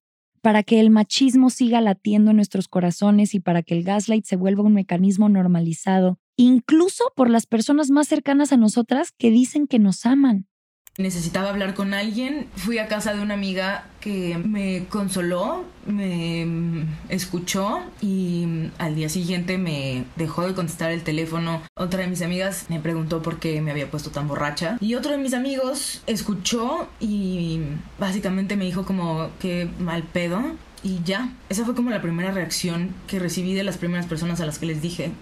para 0.41 0.63
que 0.63 0.81
el 0.81 0.91
machismo 0.91 1.51
siga 1.51 1.81
latiendo 1.81 2.31
en 2.31 2.37
nuestros 2.37 2.69
corazones 2.69 3.35
y 3.35 3.41
para 3.41 3.63
que 3.63 3.75
el 3.75 3.85
gaslight 3.85 4.25
se 4.25 4.37
vuelva 4.37 4.65
un 4.65 4.75
mecanismo 4.75 5.29
normalizado, 5.29 6.19
incluso 6.37 7.05
por 7.15 7.31
las 7.31 7.47
personas 7.47 7.91
más 7.91 8.09
cercanas 8.09 8.53
a 8.53 8.57
nosotras 8.57 9.13
que 9.17 9.31
dicen 9.31 9.67
que 9.67 9.79
nos 9.79 10.05
aman. 10.07 10.49
Necesitaba 10.99 11.49
hablar 11.49 11.75
con 11.75 11.95
alguien. 11.95 12.49
Fui 12.57 12.79
a 12.79 12.87
casa 12.87 13.15
de 13.15 13.21
una 13.21 13.35
amiga 13.35 13.87
que 14.01 14.37
me 14.37 14.85
consoló, 14.91 15.65
me 15.87 16.45
mm, 16.45 16.87
escuchó 17.09 17.81
y 18.01 18.45
mm, 18.47 18.71
al 18.79 18.95
día 18.95 19.09
siguiente 19.09 19.57
me 19.57 20.05
dejó 20.17 20.47
de 20.47 20.55
contestar 20.55 20.91
el 20.91 21.03
teléfono. 21.03 21.63
Otra 21.75 22.03
de 22.03 22.09
mis 22.09 22.21
amigas 22.21 22.67
me 22.69 22.79
preguntó 22.79 23.23
por 23.23 23.39
qué 23.39 23.63
me 23.63 23.71
había 23.71 23.91
puesto 23.91 24.11
tan 24.11 24.29
borracha. 24.29 24.77
Y 24.81 24.95
otro 24.95 25.13
de 25.13 25.19
mis 25.19 25.33
amigos 25.33 26.03
escuchó 26.07 26.89
y 27.01 27.61
básicamente 27.99 28.57
me 28.57 28.67
dijo 28.67 28.85
como 28.85 29.31
que 29.41 29.69
mal 29.79 30.03
pedo. 30.03 30.43
Y 30.85 31.01
ya, 31.05 31.33
esa 31.49 31.65
fue 31.65 31.75
como 31.75 31.91
la 31.91 32.03
primera 32.03 32.33
reacción 32.33 32.95
que 33.07 33.21
recibí 33.21 33.55
de 33.55 33.63
las 33.63 33.79
primeras 33.79 34.07
personas 34.07 34.41
a 34.41 34.47
las 34.47 34.59
que 34.59 34.67
les 34.67 34.83
dije. 34.83 35.13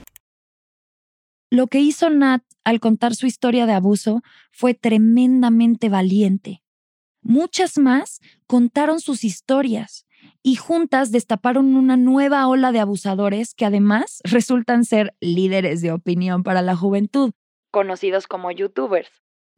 Lo 1.50 1.66
que 1.66 1.80
hizo 1.80 2.10
Nat 2.10 2.44
al 2.62 2.78
contar 2.78 3.16
su 3.16 3.26
historia 3.26 3.66
de 3.66 3.72
abuso 3.72 4.22
fue 4.52 4.72
tremendamente 4.72 5.88
valiente. 5.88 6.62
Muchas 7.22 7.76
más 7.76 8.20
contaron 8.46 9.00
sus 9.00 9.24
historias 9.24 10.06
y 10.44 10.54
juntas 10.54 11.10
destaparon 11.10 11.74
una 11.74 11.96
nueva 11.96 12.46
ola 12.46 12.70
de 12.70 12.78
abusadores 12.78 13.54
que 13.54 13.64
además 13.64 14.20
resultan 14.22 14.84
ser 14.84 15.16
líderes 15.20 15.80
de 15.82 15.90
opinión 15.90 16.44
para 16.44 16.62
la 16.62 16.76
juventud, 16.76 17.32
conocidos 17.72 18.28
como 18.28 18.52
youtubers. 18.52 19.10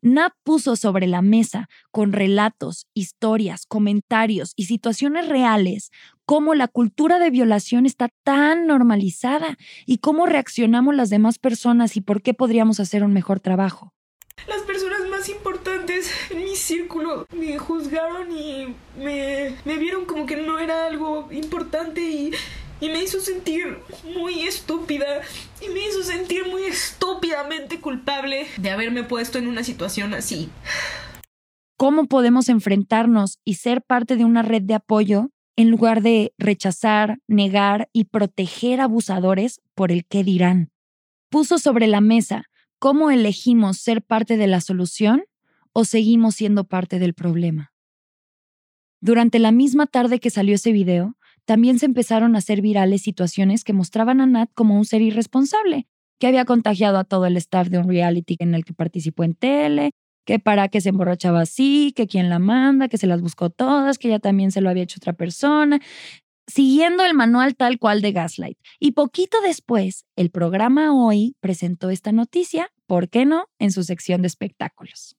Nat 0.03 0.33
puso 0.43 0.75
sobre 0.75 1.07
la 1.07 1.23
mesa, 1.23 1.69
con 1.93 2.13
relatos, 2.13 2.89
historias, 2.93 3.67
comentarios 3.67 4.53
y 4.57 4.65
situaciones 4.65 5.29
reales, 5.29 5.93
cómo 6.27 6.57
la 6.57 6.67
cultura 6.67 7.21
de 7.21 7.31
violación 7.31 7.87
está 7.87 8.09
tan 8.25 8.67
normalizada 8.67 9.57
y 9.87 9.99
cómo 9.99 10.27
reaccionamos 10.27 10.97
las 10.97 11.09
demás 11.09 11.39
personas 11.39 11.97
y 11.97 12.01
por 12.01 12.21
qué 12.21 12.35
podríamos 12.35 12.81
hacer 12.81 13.05
un 13.05 13.13
mejor 13.13 13.39
trabajo. 13.39 13.95
Las 14.49 14.63
personas 14.63 15.09
más 15.09 15.29
importantes 15.29 16.11
en 16.31 16.39
mi 16.43 16.57
círculo 16.57 17.27
me 17.37 17.57
juzgaron 17.59 18.37
y 18.37 18.75
me, 18.99 19.55
me 19.65 19.77
vieron 19.77 20.05
como 20.05 20.27
que 20.27 20.37
no 20.37 20.59
era 20.59 20.87
algo 20.87 21.29
importante 21.31 22.01
y 22.01 22.33
y 22.83 22.89
me 22.89 23.01
hizo 23.01 23.21
sentir 23.21 23.79
muy 24.13 24.41
estúpida 24.41 25.07
y 25.65 25.73
me 25.73 25.87
hizo 25.87 26.03
sentir 26.03 26.49
muy 26.49 26.65
estúpidamente 26.65 27.81
culpable 27.81 28.49
de 28.59 28.71
haberme 28.71 29.05
puesto 29.05 29.39
en 29.39 29.47
una 29.47 29.63
situación 29.63 30.15
así. 30.15 30.51
¿Cómo 31.77 32.07
podemos 32.07 32.49
enfrentarnos 32.49 33.39
y 33.45 33.55
ser 33.55 33.83
parte 33.83 34.17
de 34.17 34.25
una 34.25 34.43
red 34.43 34.63
de 34.63 34.75
apoyo 34.75 35.31
en 35.55 35.71
lugar 35.71 36.03
de 36.03 36.35
rechazar, 36.39 37.19
negar 37.29 37.89
y 37.93 38.07
proteger 38.07 38.81
abusadores 38.81 39.61
por 39.77 39.93
el 39.93 40.05
qué 40.05 40.25
dirán? 40.25 40.73
Puso 41.31 41.59
sobre 41.59 41.87
la 41.87 42.01
mesa 42.01 42.47
cómo 42.81 43.13
elegimos 43.13 43.79
ser 43.79 44.03
parte 44.03 44.37
de 44.37 44.49
la 44.49 44.61
solución 44.61 45.23
o 45.73 45.85
seguimos 45.85 46.35
siendo 46.35 46.65
parte 46.65 46.99
del 46.99 47.15
problema. 47.15 47.73
Durante 49.01 49.39
la 49.39 49.53
misma 49.53 49.87
tarde 49.87 50.19
que 50.19 50.31
salió 50.31 50.57
ese 50.57 50.73
video, 50.73 51.17
también 51.53 51.79
se 51.79 51.85
empezaron 51.85 52.35
a 52.35 52.39
hacer 52.39 52.63
virales 52.63 53.03
situaciones 53.03 53.63
que 53.63 53.75
mostraban 53.75 54.23
a 54.23 54.27
Nat 54.27 54.49
como 54.55 54.75
un 54.75 54.87
ser 54.87 55.03
irresponsable, 55.03 55.87
que 56.19 56.27
había 56.27 56.47
contagiado 56.47 56.97
a 56.97 57.05
todo 57.05 57.27
el 57.27 57.37
staff 57.37 57.69
de 57.69 57.77
un 57.77 57.87
reality 57.87 58.37
en 58.39 58.55
el 58.55 58.65
que 58.65 58.73
participó 58.73 59.23
en 59.23 59.35
tele, 59.35 59.91
que 60.25 60.39
para 60.39 60.69
que 60.69 60.81
se 60.81 60.89
emborrachaba 60.89 61.43
así, 61.43 61.93
que 61.95 62.07
quién 62.07 62.31
la 62.31 62.39
manda, 62.39 62.89
que 62.89 62.97
se 62.97 63.07
las 63.07 63.21
buscó 63.21 63.51
todas, 63.51 63.99
que 63.99 64.09
ella 64.09 64.19
también 64.19 64.51
se 64.51 64.63
lo 64.63 64.71
había 64.71 64.85
hecho 64.85 64.97
otra 64.97 65.13
persona, 65.13 65.79
siguiendo 66.47 67.05
el 67.05 67.13
manual 67.13 67.55
tal 67.55 67.79
cual 67.79 68.01
de 68.01 68.13
Gaslight. 68.13 68.57
Y 68.81 68.93
poquito 68.93 69.43
después, 69.43 70.07
el 70.17 70.31
programa 70.31 70.95
Hoy 70.95 71.37
presentó 71.41 71.91
esta 71.91 72.13
noticia, 72.13 72.71
¿por 72.87 73.11
qué 73.11 73.27
no?, 73.27 73.45
en 73.59 73.73
su 73.73 73.85
sección 73.85 74.23
de 74.23 74.29
espectáculos. 74.29 75.19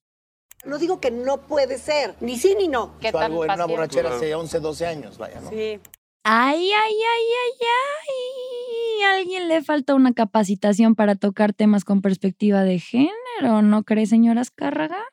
No 0.65 0.80
digo 0.80 1.00
que 1.00 1.12
no 1.12 1.41
puede 1.41 1.78
ser, 1.78 2.15
ni 2.22 2.39
sí 2.39 2.56
ni 2.58 2.69
no. 2.69 2.98
¿Qué 3.00 3.12
tan 3.12 3.26
algo 3.26 3.46
en 3.46 3.52
una 3.52 3.65
borrachera 3.65 4.15
hace 4.15 4.34
11, 4.34 4.60
12 4.62 4.88
años, 4.88 5.19
vaya, 5.19 5.39
¿no? 5.41 5.52
Sí. 5.52 5.80
Ay, 6.25 6.71
ay, 6.71 6.93
ay, 6.93 7.25
ay, 7.43 7.67
ay. 7.67 9.03
¿A 9.03 9.17
alguien 9.17 9.49
le 9.49 9.62
falta 9.62 9.93
una 9.93 10.13
capacitación 10.13 10.95
para 10.95 11.15
tocar 11.15 11.51
temas 11.51 11.83
con 11.83 12.01
perspectiva 12.01 12.63
de 12.63 12.79
género, 12.79 13.62
¿no 13.62 13.83
cree, 13.83 14.05
señora 14.05 14.39
Azcárraga? 14.39 15.03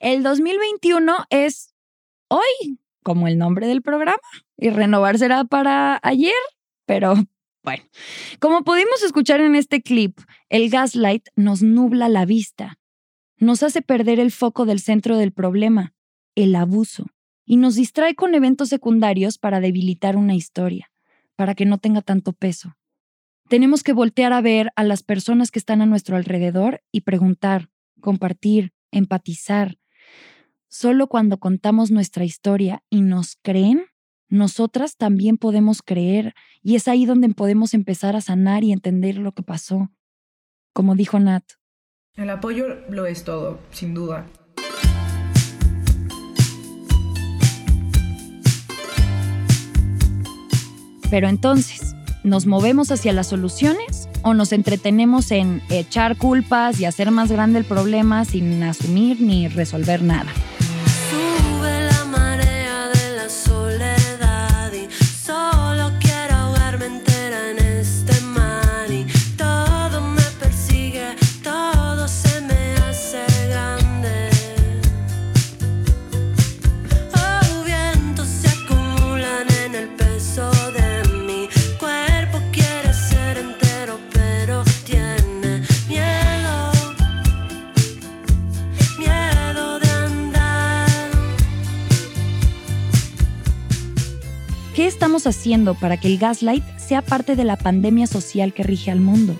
El 0.00 0.24
2021 0.24 1.18
es 1.30 1.72
hoy, 2.26 2.80
como 3.04 3.28
el 3.28 3.38
nombre 3.38 3.68
del 3.68 3.80
programa, 3.80 4.18
y 4.56 4.70
renovar 4.70 5.18
será 5.18 5.44
para 5.44 6.00
ayer, 6.02 6.34
pero 6.84 7.14
bueno. 7.62 7.84
Como 8.40 8.64
pudimos 8.64 9.04
escuchar 9.04 9.40
en 9.40 9.54
este 9.54 9.82
clip, 9.82 10.18
el 10.48 10.68
gaslight 10.68 11.28
nos 11.36 11.62
nubla 11.62 12.08
la 12.08 12.24
vista, 12.24 12.80
nos 13.36 13.62
hace 13.62 13.82
perder 13.82 14.18
el 14.18 14.32
foco 14.32 14.66
del 14.66 14.80
centro 14.80 15.16
del 15.16 15.30
problema, 15.30 15.94
el 16.34 16.56
abuso 16.56 17.06
y 17.48 17.56
nos 17.56 17.74
distrae 17.76 18.14
con 18.14 18.34
eventos 18.34 18.68
secundarios 18.68 19.38
para 19.38 19.58
debilitar 19.58 20.16
una 20.16 20.34
historia, 20.34 20.92
para 21.34 21.54
que 21.54 21.64
no 21.64 21.78
tenga 21.78 22.02
tanto 22.02 22.34
peso. 22.34 22.76
Tenemos 23.48 23.82
que 23.82 23.94
voltear 23.94 24.34
a 24.34 24.42
ver 24.42 24.70
a 24.76 24.84
las 24.84 25.02
personas 25.02 25.50
que 25.50 25.58
están 25.58 25.80
a 25.80 25.86
nuestro 25.86 26.16
alrededor 26.16 26.82
y 26.92 27.00
preguntar, 27.00 27.70
compartir, 28.02 28.74
empatizar. 28.90 29.78
Solo 30.68 31.06
cuando 31.06 31.38
contamos 31.38 31.90
nuestra 31.90 32.26
historia 32.26 32.84
y 32.90 33.00
nos 33.00 33.38
creen, 33.40 33.86
nosotras 34.28 34.98
también 34.98 35.38
podemos 35.38 35.80
creer 35.80 36.34
y 36.62 36.74
es 36.74 36.86
ahí 36.86 37.06
donde 37.06 37.30
podemos 37.30 37.72
empezar 37.72 38.14
a 38.14 38.20
sanar 38.20 38.62
y 38.62 38.72
entender 38.72 39.16
lo 39.16 39.32
que 39.32 39.42
pasó. 39.42 39.90
Como 40.74 40.94
dijo 40.94 41.18
Nat, 41.18 41.44
El 42.14 42.28
apoyo 42.28 42.66
lo 42.90 43.06
es 43.06 43.24
todo, 43.24 43.58
sin 43.70 43.94
duda. 43.94 44.26
Pero 51.10 51.28
entonces, 51.28 51.96
¿nos 52.22 52.46
movemos 52.46 52.90
hacia 52.90 53.12
las 53.12 53.28
soluciones 53.28 54.08
o 54.22 54.34
nos 54.34 54.52
entretenemos 54.52 55.30
en 55.30 55.62
echar 55.70 56.16
culpas 56.16 56.80
y 56.80 56.84
hacer 56.84 57.10
más 57.10 57.30
grande 57.30 57.60
el 57.60 57.64
problema 57.64 58.24
sin 58.24 58.62
asumir 58.62 59.20
ni 59.20 59.48
resolver 59.48 60.02
nada? 60.02 60.30
Haciendo 95.28 95.74
para 95.74 95.96
que 95.96 96.08
el 96.08 96.18
gaslight 96.18 96.64
sea 96.78 97.02
parte 97.02 97.36
de 97.36 97.44
la 97.44 97.56
pandemia 97.56 98.06
social 98.06 98.52
que 98.52 98.62
rige 98.62 98.90
al 98.90 99.00
mundo? 99.00 99.36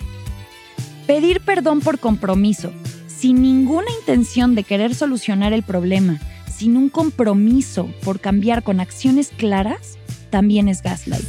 Pedir 1.06 1.40
perdón 1.40 1.80
por 1.80 1.98
compromiso, 1.98 2.72
sin 3.06 3.42
ninguna 3.42 3.90
intención 3.98 4.54
de 4.54 4.62
querer 4.62 4.94
solucionar 4.94 5.52
el 5.52 5.62
problema, 5.62 6.20
sin 6.54 6.76
un 6.76 6.88
compromiso 6.88 7.88
por 8.04 8.20
cambiar 8.20 8.62
con 8.62 8.80
acciones 8.80 9.30
claras, 9.36 9.98
también 10.30 10.68
es 10.68 10.82
gaslight. 10.82 11.26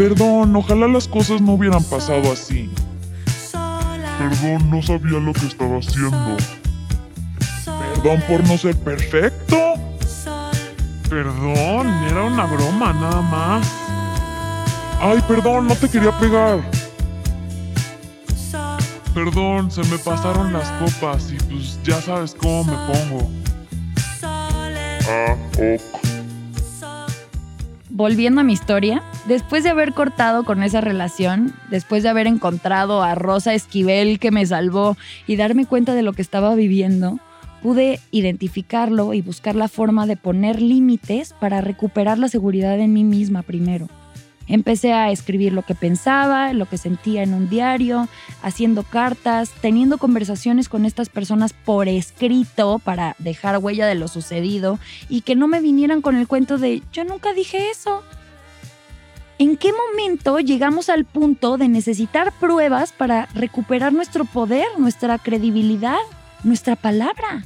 Perdón, 0.00 0.56
ojalá 0.56 0.88
las 0.88 1.06
cosas 1.06 1.42
no 1.42 1.52
hubieran 1.52 1.84
pasado 1.84 2.32
así. 2.32 2.70
Perdón, 3.52 4.70
no 4.70 4.80
sabía 4.80 5.18
lo 5.18 5.34
que 5.34 5.44
estaba 5.44 5.76
haciendo. 5.76 6.38
Perdón 7.66 8.24
por 8.26 8.48
no 8.48 8.56
ser 8.56 8.76
perfecto. 8.76 9.74
Perdón, 11.10 11.86
era 12.08 12.22
una 12.22 12.46
broma 12.46 12.94
nada 12.94 13.20
más. 13.20 13.70
Ay, 15.02 15.22
perdón, 15.28 15.66
no 15.66 15.76
te 15.76 15.86
quería 15.86 16.18
pegar. 16.18 16.60
Perdón, 19.12 19.70
se 19.70 19.82
me 19.82 19.98
pasaron 19.98 20.50
las 20.50 20.70
copas 20.82 21.30
y 21.30 21.36
pues 21.44 21.78
ya 21.82 22.00
sabes 22.00 22.34
cómo 22.34 22.64
me 22.64 22.76
pongo. 22.90 23.30
Ah, 24.22 25.36
ok. 25.58 25.99
Volviendo 27.92 28.40
a 28.40 28.44
mi 28.44 28.52
historia, 28.52 29.02
después 29.26 29.64
de 29.64 29.70
haber 29.70 29.92
cortado 29.92 30.44
con 30.44 30.62
esa 30.62 30.80
relación, 30.80 31.52
después 31.70 32.04
de 32.04 32.08
haber 32.08 32.28
encontrado 32.28 33.02
a 33.02 33.16
Rosa 33.16 33.52
Esquivel 33.52 34.20
que 34.20 34.30
me 34.30 34.46
salvó 34.46 34.96
y 35.26 35.34
darme 35.34 35.66
cuenta 35.66 35.94
de 35.94 36.02
lo 36.02 36.12
que 36.12 36.22
estaba 36.22 36.54
viviendo, 36.54 37.18
pude 37.62 37.98
identificarlo 38.12 39.12
y 39.12 39.22
buscar 39.22 39.56
la 39.56 39.66
forma 39.66 40.06
de 40.06 40.16
poner 40.16 40.62
límites 40.62 41.34
para 41.40 41.60
recuperar 41.60 42.16
la 42.18 42.28
seguridad 42.28 42.78
en 42.78 42.92
mí 42.92 43.02
misma 43.02 43.42
primero. 43.42 43.88
Empecé 44.50 44.92
a 44.92 45.12
escribir 45.12 45.52
lo 45.52 45.62
que 45.62 45.76
pensaba, 45.76 46.52
lo 46.52 46.66
que 46.66 46.76
sentía 46.76 47.22
en 47.22 47.34
un 47.34 47.48
diario, 47.48 48.08
haciendo 48.42 48.82
cartas, 48.82 49.52
teniendo 49.60 49.96
conversaciones 49.96 50.68
con 50.68 50.84
estas 50.84 51.08
personas 51.08 51.52
por 51.52 51.86
escrito 51.86 52.80
para 52.80 53.14
dejar 53.20 53.58
huella 53.58 53.86
de 53.86 53.94
lo 53.94 54.08
sucedido 54.08 54.80
y 55.08 55.20
que 55.20 55.36
no 55.36 55.46
me 55.46 55.60
vinieran 55.60 56.02
con 56.02 56.16
el 56.16 56.26
cuento 56.26 56.58
de 56.58 56.82
yo 56.92 57.04
nunca 57.04 57.32
dije 57.32 57.70
eso. 57.70 58.02
¿En 59.38 59.56
qué 59.56 59.70
momento 59.72 60.40
llegamos 60.40 60.88
al 60.88 61.04
punto 61.04 61.56
de 61.56 61.68
necesitar 61.68 62.32
pruebas 62.40 62.92
para 62.92 63.26
recuperar 63.26 63.92
nuestro 63.92 64.24
poder, 64.24 64.66
nuestra 64.78 65.16
credibilidad, 65.18 66.00
nuestra 66.42 66.74
palabra? 66.74 67.44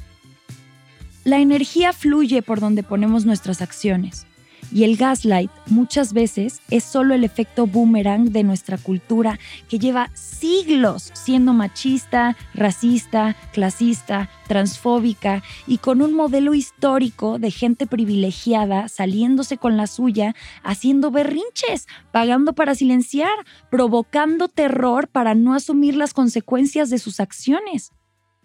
La 1.23 1.37
energía 1.37 1.93
fluye 1.93 2.41
por 2.41 2.59
donde 2.59 2.81
ponemos 2.81 3.25
nuestras 3.25 3.61
acciones. 3.61 4.25
Y 4.71 4.83
el 4.83 4.97
gaslight 4.97 5.51
muchas 5.67 6.13
veces 6.13 6.61
es 6.69 6.83
solo 6.83 7.13
el 7.13 7.23
efecto 7.23 7.67
boomerang 7.67 8.31
de 8.31 8.43
nuestra 8.43 8.77
cultura 8.77 9.39
que 9.69 9.79
lleva 9.79 10.09
siglos 10.13 11.11
siendo 11.13 11.53
machista, 11.53 12.35
racista, 12.53 13.35
clasista, 13.53 14.29
transfóbica 14.47 15.43
y 15.67 15.77
con 15.77 16.01
un 16.01 16.13
modelo 16.13 16.53
histórico 16.53 17.39
de 17.39 17.51
gente 17.51 17.87
privilegiada 17.87 18.87
saliéndose 18.87 19.57
con 19.57 19.77
la 19.77 19.87
suya, 19.87 20.35
haciendo 20.63 21.11
berrinches, 21.11 21.87
pagando 22.11 22.53
para 22.53 22.75
silenciar, 22.75 23.33
provocando 23.69 24.47
terror 24.47 25.07
para 25.07 25.35
no 25.35 25.53
asumir 25.53 25.95
las 25.95 26.13
consecuencias 26.13 26.89
de 26.89 26.99
sus 26.99 27.19
acciones. 27.19 27.91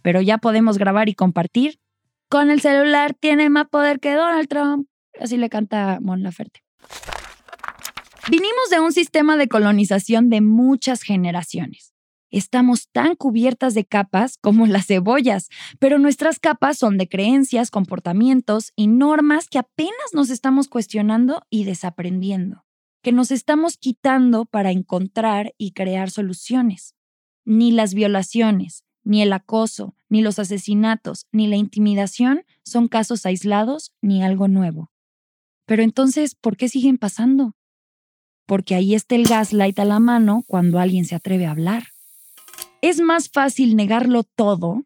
Pero 0.02 0.20
ya 0.20 0.38
podemos 0.38 0.78
grabar 0.78 1.08
y 1.08 1.14
compartir. 1.14 1.78
Con 2.28 2.50
el 2.50 2.60
celular 2.60 3.14
tiene 3.14 3.50
más 3.50 3.68
poder 3.68 4.00
que 4.00 4.14
Donald 4.14 4.48
Trump. 4.48 4.89
Así 5.20 5.36
le 5.36 5.48
canta 5.48 5.98
Mon 6.00 6.22
Laferte. 6.22 6.60
Vinimos 8.30 8.70
de 8.70 8.80
un 8.80 8.92
sistema 8.92 9.36
de 9.36 9.48
colonización 9.48 10.30
de 10.30 10.40
muchas 10.40 11.02
generaciones. 11.02 11.94
Estamos 12.30 12.88
tan 12.92 13.16
cubiertas 13.16 13.74
de 13.74 13.84
capas 13.84 14.38
como 14.40 14.66
las 14.66 14.86
cebollas, 14.86 15.48
pero 15.80 15.98
nuestras 15.98 16.38
capas 16.38 16.78
son 16.78 16.96
de 16.96 17.08
creencias, 17.08 17.70
comportamientos 17.70 18.72
y 18.76 18.86
normas 18.86 19.48
que 19.48 19.58
apenas 19.58 20.14
nos 20.14 20.30
estamos 20.30 20.68
cuestionando 20.68 21.42
y 21.50 21.64
desaprendiendo, 21.64 22.64
que 23.02 23.10
nos 23.10 23.32
estamos 23.32 23.76
quitando 23.76 24.44
para 24.44 24.70
encontrar 24.70 25.54
y 25.58 25.72
crear 25.72 26.10
soluciones. 26.10 26.94
Ni 27.44 27.72
las 27.72 27.94
violaciones, 27.94 28.84
ni 29.02 29.22
el 29.22 29.32
acoso, 29.32 29.96
ni 30.08 30.22
los 30.22 30.38
asesinatos, 30.38 31.26
ni 31.32 31.48
la 31.48 31.56
intimidación 31.56 32.44
son 32.64 32.86
casos 32.86 33.26
aislados 33.26 33.92
ni 34.00 34.22
algo 34.22 34.46
nuevo. 34.46 34.92
Pero 35.70 35.84
entonces, 35.84 36.34
¿por 36.34 36.56
qué 36.56 36.68
siguen 36.68 36.98
pasando? 36.98 37.54
Porque 38.44 38.74
ahí 38.74 38.96
está 38.96 39.14
el 39.14 39.22
gaslight 39.22 39.78
a 39.78 39.84
la 39.84 40.00
mano 40.00 40.42
cuando 40.48 40.80
alguien 40.80 41.04
se 41.04 41.14
atreve 41.14 41.46
a 41.46 41.52
hablar. 41.52 41.90
Es 42.82 42.98
más 42.98 43.28
fácil 43.28 43.76
negarlo 43.76 44.24
todo 44.24 44.82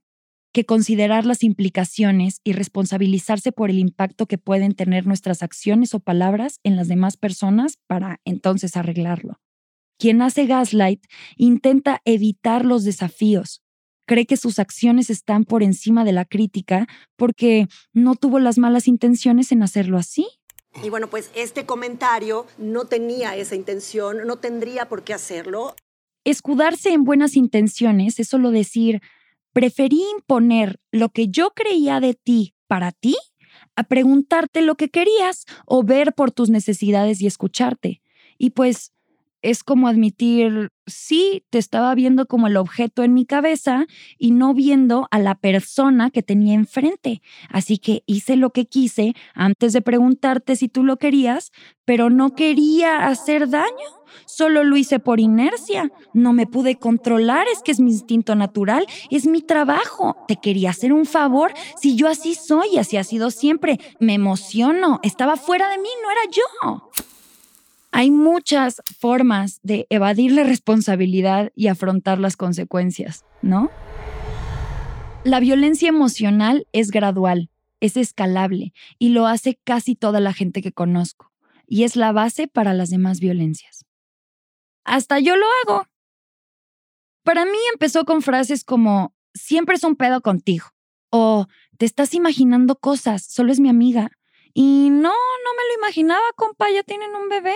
que 0.52 0.66
considerar 0.66 1.24
las 1.24 1.42
implicaciones 1.42 2.42
y 2.44 2.52
responsabilizarse 2.52 3.50
por 3.50 3.70
el 3.70 3.78
impacto 3.78 4.26
que 4.26 4.36
pueden 4.36 4.74
tener 4.74 5.06
nuestras 5.06 5.42
acciones 5.42 5.94
o 5.94 6.00
palabras 6.00 6.60
en 6.64 6.76
las 6.76 6.86
demás 6.86 7.16
personas 7.16 7.78
para 7.86 8.20
entonces 8.26 8.76
arreglarlo. 8.76 9.40
Quien 9.98 10.20
hace 10.20 10.44
gaslight 10.44 11.02
intenta 11.38 12.02
evitar 12.04 12.66
los 12.66 12.84
desafíos, 12.84 13.62
cree 14.06 14.26
que 14.26 14.36
sus 14.36 14.58
acciones 14.58 15.08
están 15.08 15.44
por 15.44 15.62
encima 15.62 16.04
de 16.04 16.12
la 16.12 16.26
crítica 16.26 16.86
porque 17.16 17.68
no 17.94 18.16
tuvo 18.16 18.38
las 18.38 18.58
malas 18.58 18.86
intenciones 18.86 19.50
en 19.50 19.62
hacerlo 19.62 19.96
así. 19.96 20.26
Y 20.82 20.90
bueno, 20.90 21.08
pues 21.08 21.30
este 21.34 21.66
comentario 21.66 22.46
no 22.58 22.86
tenía 22.86 23.36
esa 23.36 23.54
intención, 23.54 24.26
no 24.26 24.36
tendría 24.36 24.88
por 24.88 25.04
qué 25.04 25.14
hacerlo. 25.14 25.74
Escudarse 26.24 26.90
en 26.90 27.04
buenas 27.04 27.36
intenciones 27.36 28.18
es 28.18 28.28
solo 28.28 28.50
decir, 28.50 29.00
preferí 29.52 30.02
imponer 30.16 30.80
lo 30.90 31.10
que 31.10 31.28
yo 31.28 31.50
creía 31.50 32.00
de 32.00 32.14
ti 32.14 32.54
para 32.66 32.92
ti 32.92 33.16
a 33.76 33.84
preguntarte 33.84 34.62
lo 34.62 34.76
que 34.76 34.88
querías 34.88 35.44
o 35.66 35.82
ver 35.82 36.14
por 36.14 36.32
tus 36.32 36.50
necesidades 36.50 37.20
y 37.20 37.26
escucharte. 37.26 38.00
Y 38.38 38.50
pues 38.50 38.93
es 39.44 39.62
como 39.62 39.88
admitir, 39.88 40.70
sí, 40.86 41.44
te 41.50 41.58
estaba 41.58 41.94
viendo 41.94 42.26
como 42.26 42.46
el 42.46 42.56
objeto 42.56 43.02
en 43.02 43.12
mi 43.12 43.26
cabeza 43.26 43.86
y 44.18 44.30
no 44.30 44.54
viendo 44.54 45.06
a 45.10 45.18
la 45.18 45.34
persona 45.34 46.10
que 46.10 46.22
tenía 46.22 46.54
enfrente. 46.54 47.20
Así 47.50 47.76
que 47.76 48.02
hice 48.06 48.36
lo 48.36 48.50
que 48.50 48.64
quise 48.64 49.14
antes 49.34 49.74
de 49.74 49.82
preguntarte 49.82 50.56
si 50.56 50.68
tú 50.68 50.82
lo 50.82 50.96
querías, 50.96 51.52
pero 51.84 52.08
no 52.08 52.34
quería 52.34 53.06
hacer 53.06 53.50
daño. 53.50 54.04
Solo 54.26 54.64
lo 54.64 54.76
hice 54.76 54.98
por 54.98 55.20
inercia. 55.20 55.90
No 56.14 56.32
me 56.32 56.46
pude 56.46 56.76
controlar, 56.76 57.46
es 57.52 57.60
que 57.62 57.72
es 57.72 57.80
mi 57.80 57.90
instinto 57.90 58.34
natural, 58.34 58.86
es 59.10 59.26
mi 59.26 59.42
trabajo. 59.42 60.16
Te 60.26 60.36
quería 60.36 60.70
hacer 60.70 60.92
un 60.92 61.04
favor. 61.04 61.52
Si 61.80 61.96
yo 61.96 62.08
así 62.08 62.34
soy, 62.34 62.78
así 62.78 62.96
ha 62.96 63.04
sido 63.04 63.30
siempre. 63.30 63.78
Me 64.00 64.14
emociono. 64.14 65.00
Estaba 65.02 65.36
fuera 65.36 65.68
de 65.68 65.78
mí, 65.78 65.88
no 66.02 66.10
era 66.10 66.20
yo. 66.30 66.90
Hay 67.96 68.10
muchas 68.10 68.82
formas 68.98 69.60
de 69.62 69.86
evadir 69.88 70.32
la 70.32 70.42
responsabilidad 70.42 71.52
y 71.54 71.68
afrontar 71.68 72.18
las 72.18 72.36
consecuencias, 72.36 73.24
¿no? 73.40 73.70
La 75.22 75.38
violencia 75.38 75.90
emocional 75.90 76.66
es 76.72 76.90
gradual, 76.90 77.50
es 77.78 77.96
escalable 77.96 78.72
y 78.98 79.10
lo 79.10 79.28
hace 79.28 79.60
casi 79.62 79.94
toda 79.94 80.18
la 80.18 80.32
gente 80.32 80.60
que 80.60 80.72
conozco, 80.72 81.30
y 81.68 81.84
es 81.84 81.94
la 81.94 82.10
base 82.10 82.48
para 82.48 82.74
las 82.74 82.90
demás 82.90 83.20
violencias. 83.20 83.86
Hasta 84.82 85.20
yo 85.20 85.36
lo 85.36 85.46
hago. 85.62 85.86
Para 87.22 87.44
mí 87.44 87.58
empezó 87.72 88.04
con 88.04 88.22
frases 88.22 88.64
como, 88.64 89.14
siempre 89.34 89.76
es 89.76 89.84
un 89.84 89.94
pedo 89.94 90.20
contigo, 90.20 90.66
o 91.10 91.46
te 91.78 91.86
estás 91.86 92.12
imaginando 92.14 92.74
cosas, 92.74 93.24
solo 93.24 93.52
es 93.52 93.60
mi 93.60 93.68
amiga. 93.68 94.10
Y 94.52 94.88
no, 94.90 95.10
no 95.10 95.50
me 95.56 95.68
lo 95.68 95.74
imaginaba, 95.78 96.24
compa, 96.34 96.72
ya 96.72 96.82
tienen 96.82 97.14
un 97.14 97.28
bebé. 97.28 97.54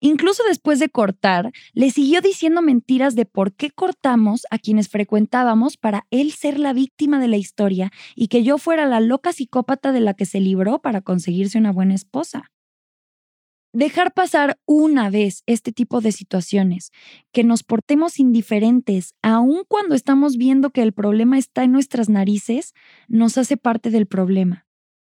Incluso 0.00 0.42
después 0.48 0.78
de 0.78 0.88
cortar, 0.88 1.52
le 1.72 1.90
siguió 1.90 2.20
diciendo 2.20 2.62
mentiras 2.62 3.14
de 3.14 3.26
por 3.26 3.52
qué 3.52 3.70
cortamos 3.70 4.46
a 4.50 4.58
quienes 4.58 4.88
frecuentábamos 4.88 5.76
para 5.76 6.06
él 6.10 6.32
ser 6.32 6.58
la 6.58 6.72
víctima 6.72 7.20
de 7.20 7.28
la 7.28 7.36
historia 7.36 7.90
y 8.16 8.28
que 8.28 8.42
yo 8.42 8.58
fuera 8.58 8.86
la 8.86 9.00
loca 9.00 9.32
psicópata 9.32 9.92
de 9.92 10.00
la 10.00 10.14
que 10.14 10.26
se 10.26 10.40
libró 10.40 10.80
para 10.80 11.02
conseguirse 11.02 11.58
una 11.58 11.72
buena 11.72 11.94
esposa. 11.94 12.50
Dejar 13.72 14.14
pasar 14.14 14.58
una 14.66 15.10
vez 15.10 15.44
este 15.46 15.70
tipo 15.70 16.00
de 16.00 16.10
situaciones, 16.10 16.90
que 17.30 17.44
nos 17.44 17.62
portemos 17.62 18.18
indiferentes 18.18 19.14
aun 19.22 19.62
cuando 19.68 19.94
estamos 19.94 20.36
viendo 20.36 20.70
que 20.70 20.82
el 20.82 20.92
problema 20.92 21.38
está 21.38 21.62
en 21.62 21.70
nuestras 21.70 22.08
narices, 22.08 22.74
nos 23.06 23.38
hace 23.38 23.56
parte 23.56 23.90
del 23.90 24.06
problema. 24.06 24.66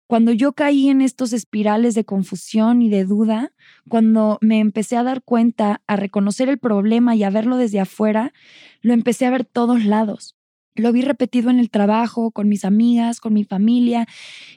Cuando 0.08 0.32
yo 0.32 0.54
caí 0.54 0.88
en 0.90 1.02
estos 1.02 1.34
espirales 1.34 1.94
de 1.94 2.06
confusión 2.06 2.82
y 2.82 2.90
de 2.90 3.04
duda, 3.04 3.52
cuando 3.90 4.38
me 4.40 4.60
empecé 4.60 4.96
a 4.96 5.04
dar 5.04 5.22
cuenta, 5.22 5.82
a 5.86 5.98
reconocer 5.98 6.48
el 6.48 6.58
problema 6.58 7.16
y 7.16 7.24
a 7.24 7.30
verlo 7.30 7.58
desde 7.58 7.82
afuera, 7.82 8.34
lo 8.82 8.94
empecé 8.94 9.26
a 9.26 9.32
ver 9.32 9.44
todos 9.44 9.84
lados. 9.84 10.38
Lo 10.76 10.94
vi 10.94 11.02
repetido 11.02 11.50
en 11.50 11.60
el 11.60 11.70
trabajo, 11.70 12.32
con 12.32 12.48
mis 12.48 12.64
amigas, 12.64 13.20
con 13.20 13.34
mi 13.34 13.44
familia, 13.44 14.08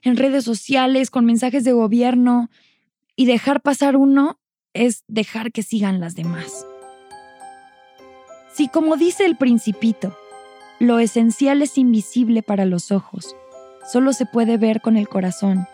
en 0.03 0.17
redes 0.17 0.45
sociales, 0.45 1.11
con 1.11 1.25
mensajes 1.25 1.65
de 1.65 1.73
gobierno. 1.73 2.49
Y 3.17 3.27
dejar 3.27 3.61
pasar 3.61 3.97
uno 3.97 4.39
es 4.73 5.03
dejar 5.09 5.51
que 5.51 5.63
sigan 5.63 5.99
las 5.99 6.15
demás. 6.15 6.65
Si 8.53 8.69
como 8.69 8.97
dice 8.97 9.25
el 9.25 9.37
principito, 9.37 10.17
lo 10.79 10.99
esencial 10.99 11.63
es 11.63 11.77
invisible 11.77 12.43
para 12.43 12.67
los 12.67 12.93
ojos, 12.93 13.35
solo 13.85 14.13
se 14.13 14.27
puede 14.27 14.57
ver 14.57 14.81
con 14.81 14.97
el 14.97 15.09
corazón. 15.09 15.67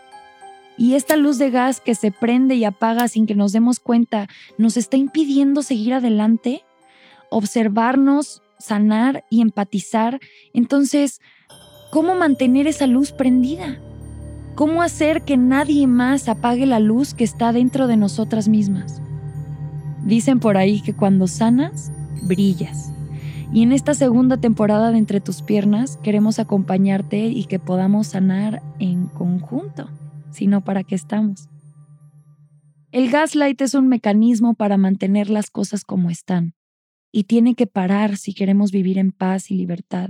Y 0.77 0.93
esta 0.93 1.15
luz 1.15 1.39
de 1.39 1.49
gas 1.49 1.81
que 1.81 1.95
se 1.95 2.11
prende 2.11 2.55
y 2.55 2.63
apaga 2.63 3.07
sin 3.07 3.25
que 3.25 3.35
nos 3.35 3.51
demos 3.51 3.79
cuenta 3.79 4.27
nos 4.57 4.77
está 4.77 4.95
impidiendo 4.95 5.63
seguir 5.63 5.93
adelante, 5.95 6.63
observarnos, 7.29 8.43
sanar 8.59 9.23
y 9.29 9.41
empatizar. 9.41 10.19
Entonces, 10.53 11.19
¿cómo 11.91 12.15
mantener 12.15 12.67
esa 12.67 12.85
luz 12.85 13.11
prendida? 13.11 13.79
¿Cómo 14.55 14.81
hacer 14.81 15.23
que 15.23 15.37
nadie 15.37 15.87
más 15.87 16.29
apague 16.29 16.65
la 16.65 16.79
luz 16.79 17.13
que 17.13 17.23
está 17.23 17.51
dentro 17.53 17.87
de 17.87 17.97
nosotras 17.97 18.47
mismas? 18.47 19.01
Dicen 20.03 20.39
por 20.39 20.57
ahí 20.57 20.81
que 20.81 20.95
cuando 20.95 21.27
sanas, 21.27 21.91
brillas. 22.23 22.91
Y 23.53 23.63
en 23.63 23.71
esta 23.71 23.93
segunda 23.93 24.37
temporada 24.37 24.91
de 24.91 24.97
Entre 24.97 25.21
tus 25.21 25.41
piernas 25.41 25.97
queremos 26.03 26.37
acompañarte 26.37 27.27
y 27.27 27.45
que 27.45 27.59
podamos 27.59 28.07
sanar 28.07 28.61
en 28.77 29.07
conjunto, 29.07 29.89
sino 30.31 30.63
para 30.63 30.83
qué 30.83 30.95
estamos. 30.95 31.47
El 32.91 33.09
gaslight 33.09 33.59
es 33.61 33.73
un 33.73 33.87
mecanismo 33.87 34.53
para 34.53 34.77
mantener 34.77 35.29
las 35.29 35.49
cosas 35.49 35.85
como 35.85 36.09
están 36.09 36.55
y 37.11 37.23
tiene 37.23 37.55
que 37.55 37.67
parar 37.67 38.17
si 38.17 38.33
queremos 38.33 38.71
vivir 38.71 38.97
en 38.97 39.11
paz 39.11 39.49
y 39.49 39.55
libertad. 39.55 40.09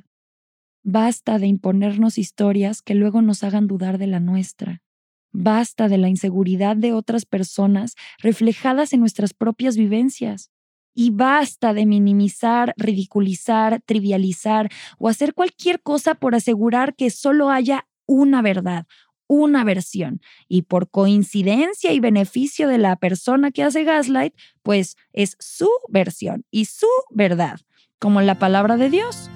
Basta 0.84 1.38
de 1.38 1.47
imponernos 1.47 2.17
historias 2.17 2.82
que 2.82 2.95
luego 2.95 3.21
nos 3.21 3.43
hagan 3.43 3.67
dudar 3.67 3.97
de 3.97 4.08
la 4.08 4.19
nuestra. 4.19 4.82
Basta 5.32 5.89
de 5.89 5.97
la 5.97 6.10
inseguridad 6.10 6.76
de 6.76 6.93
otras 6.93 7.26
personas 7.26 7.95
reflejadas 8.19 8.93
en 8.93 9.02
nuestras 9.02 9.34
propias 9.34 9.78
vivencias 9.78 10.52
y 11.00 11.12
basta 11.12 11.76
de 11.76 11.86
minimizar, 11.86 12.74
ridiculizar, 12.76 13.82
trivializar 13.86 14.68
o 14.98 15.10
hacer 15.10 15.36
cualquier 15.36 15.80
cosa 15.80 16.16
por 16.16 16.34
asegurar 16.34 16.96
que 16.96 17.12
solo 17.12 17.52
haya 17.52 17.88
una 18.08 18.42
verdad, 18.42 18.88
una 19.28 19.64
versión. 19.64 20.22
Y 20.48 20.64
por 20.64 20.90
coincidencia 20.90 21.94
y 21.94 22.00
beneficio 22.00 22.68
de 22.68 22.80
la 22.80 22.96
persona 22.96 23.52
que 23.52 23.62
hace 23.62 23.84
gaslight, 23.84 24.34
pues 24.64 24.98
es 25.14 25.36
su 25.40 25.70
versión 25.88 26.46
y 26.50 26.66
su 26.66 26.88
verdad, 27.12 27.60
como 28.00 28.22
la 28.22 28.40
palabra 28.40 28.76
de 28.76 28.90
Dios, 28.90 29.30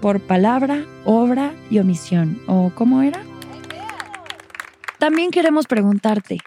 por 0.00 0.20
palabra, 0.20 0.84
obra 1.04 1.54
y 1.70 1.78
omisión. 1.78 2.42
¿O 2.48 2.72
cómo 2.74 3.02
era? 3.02 3.22
También 4.98 5.30
queremos 5.30 5.68
preguntarte, 5.68 6.38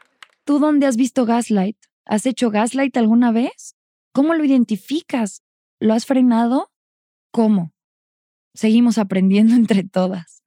¿tú 0.43 0.59
dónde 0.59 0.87
has 0.87 0.97
visto 0.97 1.25
gaslight? 1.25 1.77
¿Has 2.03 2.25
hecho 2.25 2.51
gaslight 2.51 2.97
alguna 2.97 3.31
vez? 3.31 3.76
¿Cómo 4.17 4.33
lo 4.33 4.43
identificas? 4.43 5.43
¿Lo 5.79 5.93
has 5.93 6.07
frenado? 6.07 6.71
¿Cómo? 7.31 7.71
Seguimos 8.55 8.97
aprendiendo 8.97 9.53
entre 9.59 9.83
todas. 9.83 10.41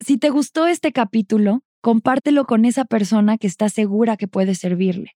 Si 0.00 0.18
te 0.18 0.30
gustó 0.30 0.66
este 0.66 0.90
capítulo, 0.90 1.62
compártelo 1.80 2.44
con 2.44 2.64
esa 2.64 2.86
persona 2.86 3.38
que 3.38 3.46
está 3.46 3.68
segura 3.68 4.16
que 4.16 4.26
puede 4.26 4.56
servirle. 4.56 5.12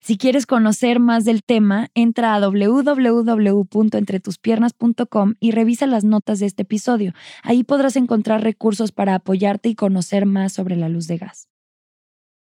Si 0.00 0.18
quieres 0.18 0.46
conocer 0.46 0.98
más 0.98 1.24
del 1.24 1.44
tema, 1.44 1.90
entra 1.94 2.34
a 2.34 2.40
www.entretuspiernas.com 2.40 5.34
y 5.38 5.52
revisa 5.52 5.86
las 5.86 6.02
notas 6.02 6.40
de 6.40 6.46
este 6.46 6.62
episodio. 6.62 7.12
Ahí 7.44 7.62
podrás 7.62 7.94
encontrar 7.94 8.42
recursos 8.42 8.90
para 8.90 9.14
apoyarte 9.14 9.68
y 9.68 9.76
conocer 9.76 10.26
más 10.26 10.52
sobre 10.52 10.74
la 10.74 10.88
luz 10.88 11.06
de 11.06 11.18
gas. 11.18 11.46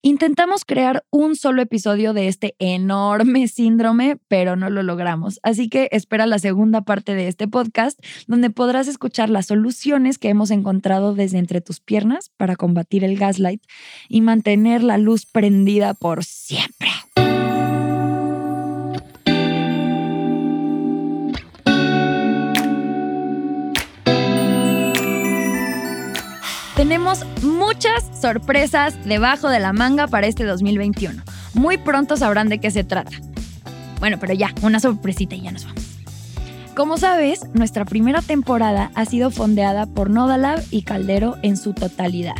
Intentamos 0.02 0.64
crear 0.64 1.04
un 1.10 1.36
solo 1.36 1.60
episodio 1.60 2.14
de 2.14 2.28
este 2.28 2.54
enorme 2.58 3.48
síndrome, 3.48 4.16
pero 4.28 4.56
no 4.56 4.70
lo 4.70 4.82
logramos. 4.82 5.40
Así 5.42 5.68
que 5.68 5.90
espera 5.92 6.26
la 6.26 6.38
segunda 6.38 6.80
parte 6.80 7.14
de 7.14 7.28
este 7.28 7.46
podcast, 7.46 8.00
donde 8.26 8.48
podrás 8.48 8.88
escuchar 8.88 9.28
las 9.28 9.46
soluciones 9.46 10.16
que 10.16 10.30
hemos 10.30 10.50
encontrado 10.50 11.14
desde 11.14 11.36
entre 11.36 11.60
tus 11.60 11.80
piernas 11.80 12.30
para 12.38 12.56
combatir 12.56 13.04
el 13.04 13.18
gaslight 13.18 13.62
y 14.08 14.22
mantener 14.22 14.82
la 14.82 14.96
luz 14.96 15.26
prendida 15.26 15.92
por 15.92 16.24
siempre. 16.24 16.88
Tenemos 26.90 27.24
muchas 27.44 28.04
sorpresas 28.20 28.96
debajo 29.04 29.48
de 29.48 29.60
la 29.60 29.72
manga 29.72 30.08
para 30.08 30.26
este 30.26 30.42
2021. 30.42 31.22
Muy 31.54 31.78
pronto 31.78 32.16
sabrán 32.16 32.48
de 32.48 32.58
qué 32.58 32.72
se 32.72 32.82
trata. 32.82 33.12
Bueno, 34.00 34.16
pero 34.18 34.34
ya, 34.34 34.52
una 34.62 34.80
sorpresita 34.80 35.36
y 35.36 35.42
ya 35.42 35.52
nos 35.52 35.66
vamos. 35.66 35.84
Como 36.74 36.98
sabes, 36.98 37.46
nuestra 37.54 37.84
primera 37.84 38.22
temporada 38.22 38.90
ha 38.96 39.04
sido 39.04 39.30
fondeada 39.30 39.86
por 39.86 40.10
Nodalab 40.10 40.64
y 40.72 40.82
Caldero 40.82 41.36
en 41.42 41.56
su 41.56 41.74
totalidad. 41.74 42.34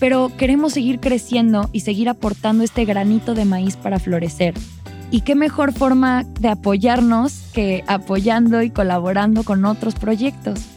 Pero 0.00 0.32
queremos 0.38 0.72
seguir 0.72 0.98
creciendo 0.98 1.68
y 1.70 1.80
seguir 1.80 2.08
aportando 2.08 2.64
este 2.64 2.86
granito 2.86 3.34
de 3.34 3.44
maíz 3.44 3.76
para 3.76 3.98
florecer. 3.98 4.54
¿Y 5.10 5.20
qué 5.20 5.34
mejor 5.34 5.74
forma 5.74 6.24
de 6.40 6.48
apoyarnos 6.48 7.42
que 7.52 7.84
apoyando 7.88 8.62
y 8.62 8.70
colaborando 8.70 9.42
con 9.42 9.66
otros 9.66 9.96
proyectos? 9.96 10.75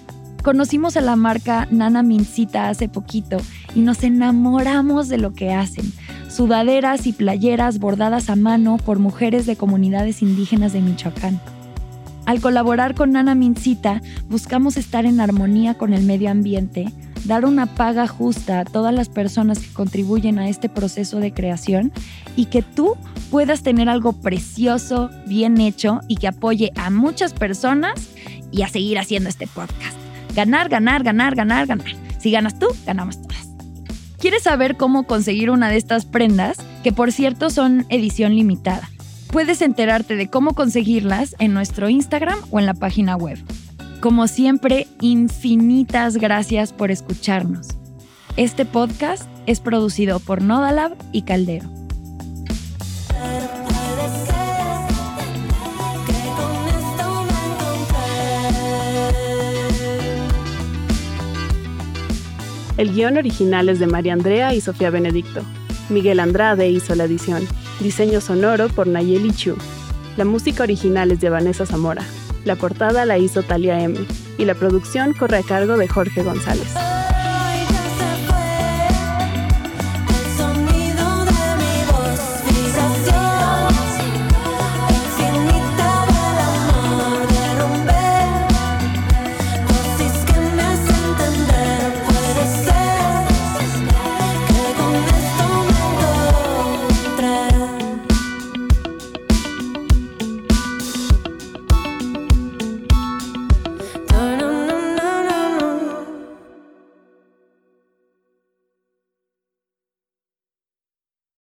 Conocimos 0.49 0.97
a 0.97 1.01
la 1.01 1.15
marca 1.15 1.67
Nana 1.69 2.01
Mincita 2.01 2.69
hace 2.69 2.89
poquito 2.89 3.37
y 3.75 3.81
nos 3.81 4.03
enamoramos 4.03 5.07
de 5.07 5.19
lo 5.19 5.31
que 5.31 5.53
hacen. 5.53 5.93
Sudaderas 6.27 7.05
y 7.05 7.13
playeras 7.13 7.77
bordadas 7.77 8.31
a 8.31 8.35
mano 8.35 8.77
por 8.77 8.97
mujeres 8.97 9.45
de 9.45 9.57
comunidades 9.57 10.23
indígenas 10.23 10.73
de 10.73 10.81
Michoacán. 10.81 11.39
Al 12.25 12.41
colaborar 12.41 12.95
con 12.95 13.11
Nana 13.11 13.35
Mincita, 13.35 14.01
buscamos 14.27 14.75
estar 14.75 15.05
en 15.05 15.19
armonía 15.19 15.75
con 15.75 15.93
el 15.93 16.03
medio 16.03 16.31
ambiente, 16.31 16.91
dar 17.25 17.45
una 17.45 17.67
paga 17.67 18.07
justa 18.07 18.61
a 18.61 18.65
todas 18.65 18.91
las 18.91 19.07
personas 19.07 19.59
que 19.59 19.71
contribuyen 19.71 20.39
a 20.39 20.49
este 20.49 20.67
proceso 20.67 21.19
de 21.19 21.31
creación 21.31 21.91
y 22.35 22.45
que 22.45 22.63
tú 22.63 22.95
puedas 23.29 23.61
tener 23.61 23.87
algo 23.87 24.13
precioso, 24.13 25.11
bien 25.27 25.61
hecho 25.61 26.01
y 26.07 26.15
que 26.15 26.27
apoye 26.27 26.71
a 26.75 26.89
muchas 26.89 27.33
personas 27.33 28.09
y 28.51 28.63
a 28.63 28.67
seguir 28.67 28.97
haciendo 28.97 29.29
este 29.29 29.45
podcast. 29.45 30.08
Ganar, 30.35 30.69
ganar, 30.69 31.03
ganar, 31.03 31.35
ganar, 31.35 31.67
ganar. 31.67 31.87
Si 32.19 32.31
ganas 32.31 32.59
tú, 32.59 32.67
ganamos 32.85 33.21
todas. 33.21 33.49
¿Quieres 34.19 34.43
saber 34.43 34.75
cómo 34.75 35.03
conseguir 35.03 35.49
una 35.49 35.69
de 35.69 35.77
estas 35.77 36.05
prendas? 36.05 36.57
Que 36.83 36.91
por 36.91 37.11
cierto 37.11 37.49
son 37.49 37.85
edición 37.89 38.35
limitada. 38.35 38.89
Puedes 39.31 39.61
enterarte 39.61 40.15
de 40.15 40.29
cómo 40.29 40.55
conseguirlas 40.55 41.35
en 41.39 41.53
nuestro 41.53 41.87
Instagram 41.87 42.39
o 42.51 42.59
en 42.59 42.65
la 42.65 42.73
página 42.73 43.15
web. 43.15 43.37
Como 44.01 44.27
siempre, 44.27 44.87
infinitas 45.01 46.17
gracias 46.17 46.73
por 46.73 46.91
escucharnos. 46.91 47.67
Este 48.37 48.65
podcast 48.65 49.23
es 49.45 49.59
producido 49.59 50.19
por 50.19 50.41
Nodalab 50.41 50.95
y 51.11 51.23
Caldero. 51.23 51.78
El 62.79 62.93
guion 62.93 63.17
original 63.17 63.67
es 63.67 63.79
de 63.79 63.87
María 63.87 64.13
Andrea 64.13 64.53
y 64.53 64.61
Sofía 64.61 64.89
Benedicto. 64.89 65.41
Miguel 65.89 66.21
Andrade 66.21 66.69
hizo 66.69 66.95
la 66.95 67.03
edición. 67.03 67.45
Diseño 67.81 68.21
sonoro 68.21 68.69
por 68.69 68.87
Nayeli 68.87 69.33
Chu. 69.33 69.57
La 70.15 70.23
música 70.23 70.63
original 70.63 71.11
es 71.11 71.19
de 71.19 71.29
Vanessa 71.29 71.65
Zamora. 71.65 72.03
La 72.45 72.55
portada 72.55 73.05
la 73.05 73.17
hizo 73.17 73.43
Talia 73.43 73.81
M. 73.81 73.99
Y 74.37 74.45
la 74.45 74.55
producción 74.55 75.11
corre 75.11 75.39
a 75.39 75.43
cargo 75.43 75.75
de 75.75 75.89
Jorge 75.89 76.23
González. 76.23 76.73